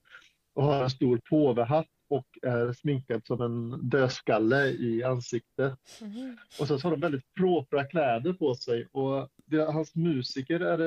[0.56, 5.74] Och har en stor påvehatt och är sminkad som en dödskalle i ansiktet.
[6.60, 10.78] Och sen så har de väldigt propra kläder på sig och det, hans musiker är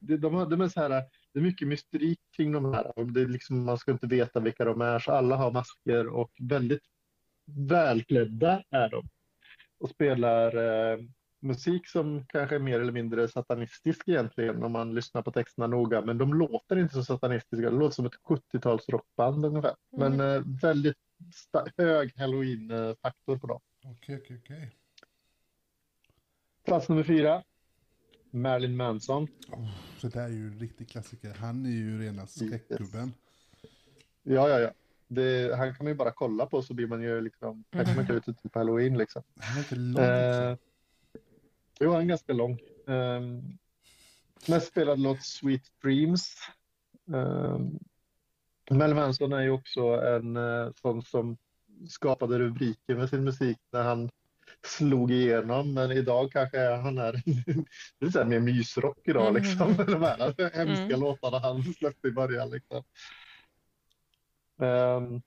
[0.00, 0.88] det, de, har, de är så här,
[1.32, 3.04] det är mycket mysterik kring de här.
[3.04, 6.30] Det är liksom, man ska inte veta vilka de är, så alla har masker och
[6.40, 6.82] väldigt
[7.46, 9.08] välklädda är de.
[9.80, 10.98] Och spelar eh,
[11.44, 16.00] musik som kanske är mer eller mindre satanistisk egentligen om man lyssnar på texterna noga.
[16.00, 19.74] Men de låter inte så satanistiska, det låter som ett 70-tals rockband ungefär.
[19.96, 20.96] Men eh, väldigt
[21.76, 23.60] hög halloween-faktor på dem.
[23.84, 24.70] Okej, okej, okej.
[26.64, 27.42] Plats nummer fyra.
[28.30, 29.28] Marilyn Manson.
[29.48, 29.68] Oh,
[29.98, 31.34] så det här är ju en riktig klassiker.
[31.34, 33.12] Han är ju rena skräckgubben.
[34.22, 34.70] Ja, ja, ja.
[35.08, 37.96] Det, han kan man ju bara kolla på så blir man ju liksom, här kan
[37.96, 39.22] man klä ut på halloween liksom.
[39.40, 40.64] Han är inte lång Eh, också.
[41.80, 42.58] Jo, han är ganska lång.
[42.86, 43.58] Um,
[44.48, 46.34] mest spelad låt Sweet Dreams.
[47.06, 47.78] Um,
[48.70, 51.36] Mel Manson är ju också en uh, sån som
[51.88, 54.10] skapade rubriker med sin musik när han
[54.66, 55.74] slog igenom.
[55.74, 57.12] Men idag kanske är han är
[57.98, 59.42] det är så här mer mysrock idag Mm.
[59.42, 59.74] liksom.
[59.86, 61.00] De här hemska Mm.
[61.00, 62.84] låtarna han släppte i början liksom.
[64.60, 65.22] Ehm,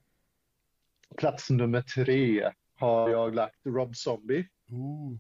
[1.18, 4.48] plats nummer tre har jag lagt Rob Zombie.
[4.70, 5.16] Oh,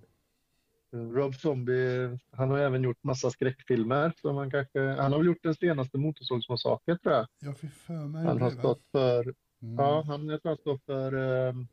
[0.92, 4.14] Rob Zombie, han har även gjort massa skräckfilmer.
[4.22, 7.28] Så man kanske, han har väl gjort den senaste Motorsågsmassakern tror jag.
[7.40, 9.76] jag fick för mig Han har stått för, Mm.
[9.78, 11.68] ja, han, jag tror han står för um,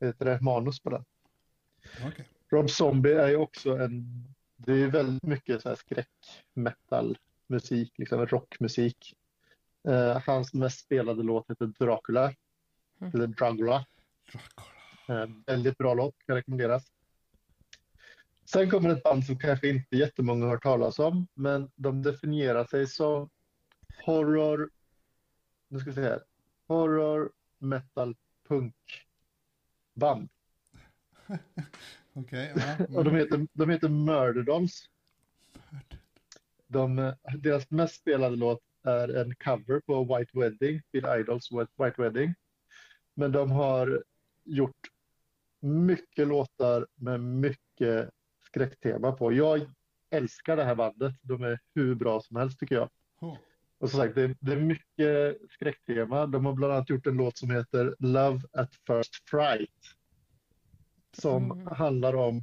[0.00, 1.04] heter det, manus på den.
[2.06, 2.28] Okej.
[2.50, 4.24] Rob Zombie är ju också en,
[4.56, 9.14] det är väldigt mycket så här skräck, metal, musik, liksom rockmusik.
[9.88, 12.32] Eh, hans mest spelade låt heter Dracula,
[13.00, 13.12] Mm.
[13.14, 13.86] eller Dragula.
[14.32, 15.22] Dracula.
[15.22, 16.84] Eh, väldigt bra låt, kan rekommenderas.
[18.52, 22.64] Sen kommer ett band som kanske inte jättemånga har hört talas om, men de definierar
[22.64, 23.30] sig som
[24.04, 24.70] horror,
[25.68, 26.22] nu ska se här,
[26.66, 28.16] horror, metal,
[28.48, 28.74] punk
[29.94, 30.28] band.
[32.12, 32.84] Okej, ja.
[32.84, 33.14] Och de mm.
[33.14, 34.90] heter, de heter Murder Dolls.
[36.66, 42.34] De, deras mest spelade låt är en cover på White Wedding, Bill Idols White Wedding.
[43.14, 44.04] Men de har
[44.44, 44.90] gjort
[45.60, 48.10] mycket låtar med mycket
[48.66, 49.32] skräcktema på.
[49.32, 49.60] Jag
[50.10, 51.14] älskar det här bandet.
[51.22, 52.88] De är hur bra som helst tycker jag.
[53.20, 53.36] Oh.
[53.78, 56.26] Och som sagt, det är, det är mycket skräcktema.
[56.26, 59.94] De har bland annat gjort en låt som heter Love at first fright.
[61.12, 61.66] Som Mm.
[61.66, 62.42] handlar om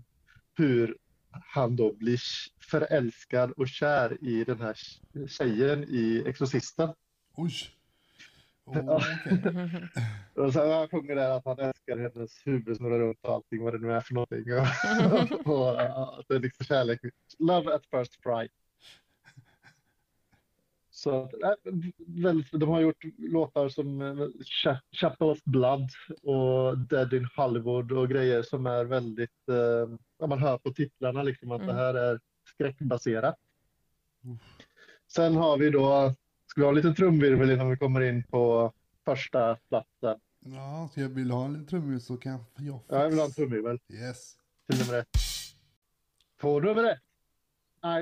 [0.57, 0.97] hur
[1.31, 2.19] han då blir
[2.71, 4.77] förälskad och kär i den här
[5.27, 6.89] tjejen i Exorcisten.
[7.37, 7.51] Oj.
[8.65, 9.89] Oh, okej.
[10.45, 13.73] Och sen han sjunger där att han älskar hennes huvud snurrar runt och allting vad
[13.73, 14.53] det nu är för någonting.
[15.45, 15.81] och,
[16.19, 16.99] att det är liksom kärlek.
[17.39, 18.51] Love at first fright.
[20.89, 24.01] Så äh, de har gjort låtar som
[24.63, 25.89] Cha- Chapel of Blood
[26.21, 31.51] och Dead in Hollywood och grejer som är väldigt, eh, man hör på titlarna liksom
[31.51, 32.19] att det här är
[32.53, 33.35] skräckbaserat.
[35.07, 36.13] Sen har vi då,
[36.55, 38.73] ska vi ha lite trumvirvel innan vi kommer in på
[39.05, 40.19] första platsen?
[40.39, 43.25] Ja, så jag vill ha en liten trummis så kan jag Ja, jag vill ha
[43.25, 44.37] en fixa- trumvirvel Yes.
[44.69, 45.07] till nummer ett.
[46.37, 46.99] På nummer ett,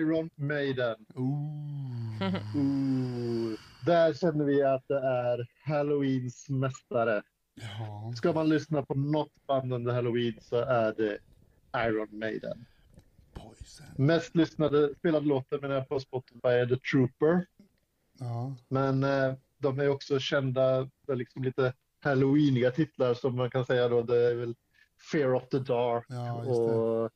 [0.02, 0.96] Iron Maiden.
[1.16, 2.36] Oh.
[2.56, 3.54] Ooh.
[3.86, 7.22] Där känner vi att det är Halloweens mästare.
[7.56, 8.14] Ja.
[8.16, 11.18] Ska man lyssna på något band under Halloween så är det
[11.88, 12.66] Iron Maiden.
[13.36, 13.88] Ojsan.
[13.98, 17.46] Mest lyssnade, spelade låten menar jag på Spotify är The Trooper.
[18.20, 23.66] Ja, Men eh, de är också kända för liksom lite halloweeniga titlar som man kan
[23.66, 24.02] säga då.
[24.02, 24.56] Det är väl
[25.12, 27.12] Fear of the Dark Ja, och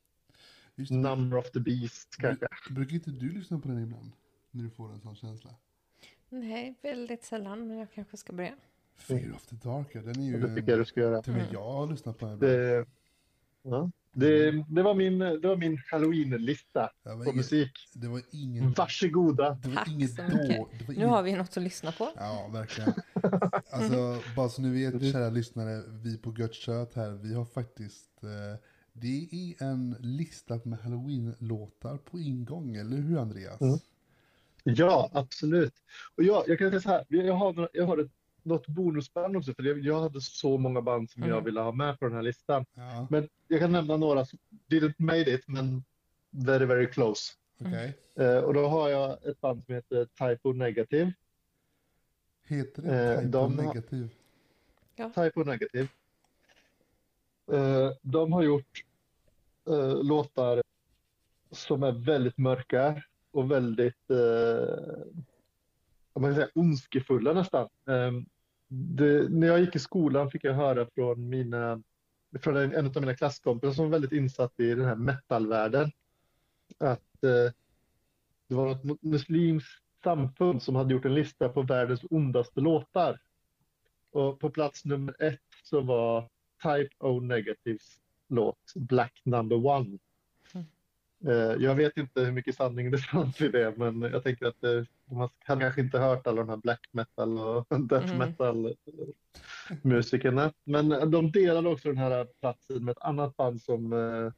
[0.74, 0.90] just.
[0.90, 2.46] Number of the Beast kanske.
[2.70, 4.12] Brukar inte du lyssna på den ibland?
[4.50, 5.50] När du får en sån känsla?
[6.28, 8.54] Nej, väldigt sällan, men jag kanske ska börja.
[8.96, 10.40] Fear of the Dark, ja, den är ju...
[10.40, 11.22] Det tycker jag du ska göra.
[11.22, 12.38] Till och med jag har lyssnat på den.
[12.38, 12.86] Det,
[13.62, 13.90] ja,
[14.20, 17.72] det, det, var min, det var min halloween-lista Det var på ingen, musik.
[17.94, 18.72] det var ingen...
[18.72, 19.58] Varsågoda!
[19.62, 20.28] Det var Tack inget så då.
[20.28, 20.48] mycket.
[20.48, 22.08] Det var Nu inget, har vi något att lyssna på.
[22.16, 22.92] Ja, verkligen.
[23.72, 28.22] Alltså, bara så ni vet, kära lyssnare, vi på Gött Kött här, vi har faktiskt,
[28.22, 28.60] eh,
[28.92, 33.60] det är en lista med halloween-låtar på ingång, eller hur Andreas?
[33.60, 33.78] Mm.
[34.64, 35.74] Ja, absolut.
[36.16, 38.10] Och jag, jag kan säga så här, jag har, jag har ett,
[38.42, 41.44] något bonusband också, för jag, jag hade så många band som jag Mm.
[41.44, 42.64] ville ha med på den här listan.
[42.74, 45.84] Ja, Men jag kan nämna några som didn't made it, men
[46.30, 47.32] very, very close.
[47.60, 47.96] okej.
[48.14, 51.12] Eh, och då har jag ett band som heter Typo Negative.
[52.46, 54.08] Heter det Eh, type de har- negativ?
[55.14, 55.88] Typo Negative.
[57.52, 58.84] Eh, de har gjort
[59.68, 60.62] eh, låtar
[61.50, 65.04] som är väldigt mörka och väldigt eh,
[66.18, 67.68] om man säga, ondskefulla nästan.
[67.86, 68.26] Ehm,
[68.68, 71.82] det, när jag gick i skolan fick jag höra från mina
[72.40, 75.90] från en, en av mina klasskompisar som var väldigt insatt i den här metalvärlden
[76.78, 77.52] att eh,
[78.48, 83.20] det var ett muslimskt samfund som hade gjort en lista på världens ondaste låtar.
[84.10, 86.28] Och på plats nummer ett så var
[86.62, 89.98] Type O Negatives låt Black Number One.
[91.26, 91.32] Eh,
[91.64, 94.86] Jag vet inte hur mycket sanning det fanns i det, men jag tänker att det,
[95.10, 98.18] man har kanske inte hört alla de här black metal och death Mm.
[98.18, 98.72] metal eh,
[99.82, 100.52] musikerna.
[100.64, 104.32] Men de delade också den här platsen med ett annat band som eh,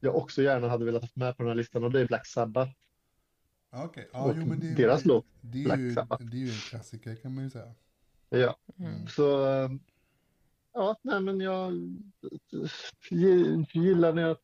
[0.00, 2.26] jag också gärna hade velat ha med på den här listan och det är Black
[2.26, 2.72] Sabbath.
[3.76, 6.24] Okej, ja, Och jo men det, deras låt, det, är Black ju, Sabbath.
[6.24, 7.74] det är ju en klassiker kan man ju säga.
[8.28, 8.56] Ja.
[8.78, 9.06] Mm.
[9.06, 9.70] Så eh,
[10.74, 11.72] ja, nej men jag
[13.10, 14.36] gi- gillar när jag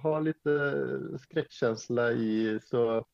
[0.00, 3.06] har lite skräckkänsla i så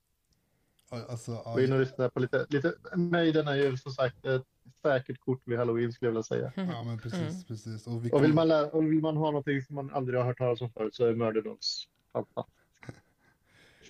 [1.08, 4.42] Alltså, ja, gå in och lyssna på lite, lite Maiden är ju som sagt ett
[4.82, 6.52] säkert kort vid halloween skulle jag vilja säga.
[6.56, 7.86] ja men precis, precis.
[7.86, 10.26] Och vi Och vill man, lära, och vill man ha någonting som man aldrig har
[10.26, 12.54] hört talas om förut så är Murder Dogs fantastiskt.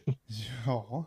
[0.66, 1.04] Ja,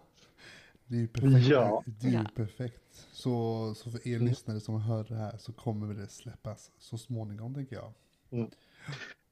[0.88, 1.48] det är ju perfekt.
[1.48, 1.84] Ja.
[1.86, 2.26] Det är ju Ja.
[2.36, 3.08] perfekt.
[3.12, 4.28] Så, så för er Mm.
[4.28, 7.94] lyssnare som hör det här så kommer det släppas så småningom tänker jag.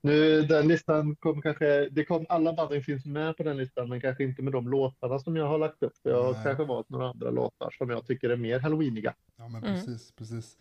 [0.01, 4.01] Nu, den listan kommer kanske, det kom, alla banden finns med på den listan, men
[4.01, 5.93] kanske inte med de låtarna som jag har lagt upp.
[6.03, 6.43] Jag har Nej.
[6.43, 9.15] kanske valt några andra låtar som jag tycker är mer halloweeniga.
[9.37, 9.75] Ja men Mm.
[9.75, 10.57] precis, precis.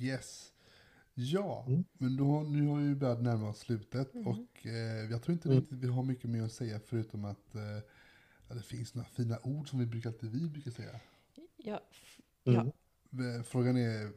[0.00, 0.48] Yes.
[1.14, 1.84] Ja, Mm.
[1.98, 5.48] men då, nu har vi ju börjat närma oss slutet och eh, jag tror inte
[5.48, 5.60] Mm.
[5.60, 7.60] riktigt vi har mycket mer att säga förutom att eh,
[8.52, 11.00] ja, det finns några fina ord som vi brukar alltid vi brukar säga.
[11.56, 11.80] Ja,
[12.44, 12.72] Mm.
[13.10, 13.36] ja.
[13.36, 14.10] Eh, Frågan är...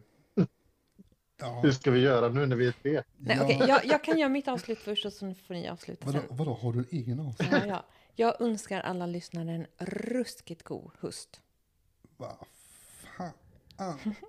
[1.37, 3.03] Ja, Hur ska vi göra nu när vi är tre?
[3.17, 6.05] Nej, ja, okej, jag, jag kan göra mitt avslut först och så får ni avsluta
[6.05, 6.37] vadå, sen.
[6.37, 7.49] vadå, har du en egen avsikt?
[7.51, 7.85] Ja, ja.
[8.15, 11.41] Jag önskar alla lyssnare en ruskigt god höst.
[12.17, 12.35] Vad
[13.17, 13.31] fan?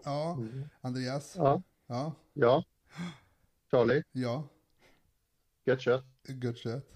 [0.05, 0.39] Ja,
[0.81, 1.37] Andreas?
[1.37, 2.65] Ja, Ja, ja.
[3.71, 4.49] Charlie, ja,
[5.65, 6.05] get kött.
[6.29, 6.89] gött kött.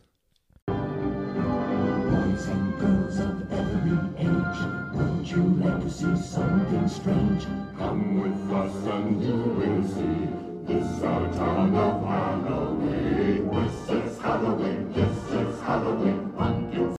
[5.31, 7.45] You like to see something strange?
[7.79, 10.27] Come with us and you will see.
[10.67, 13.49] This is our town of Halloween.
[13.49, 14.93] This is Halloween.
[14.93, 16.20] This is Halloween.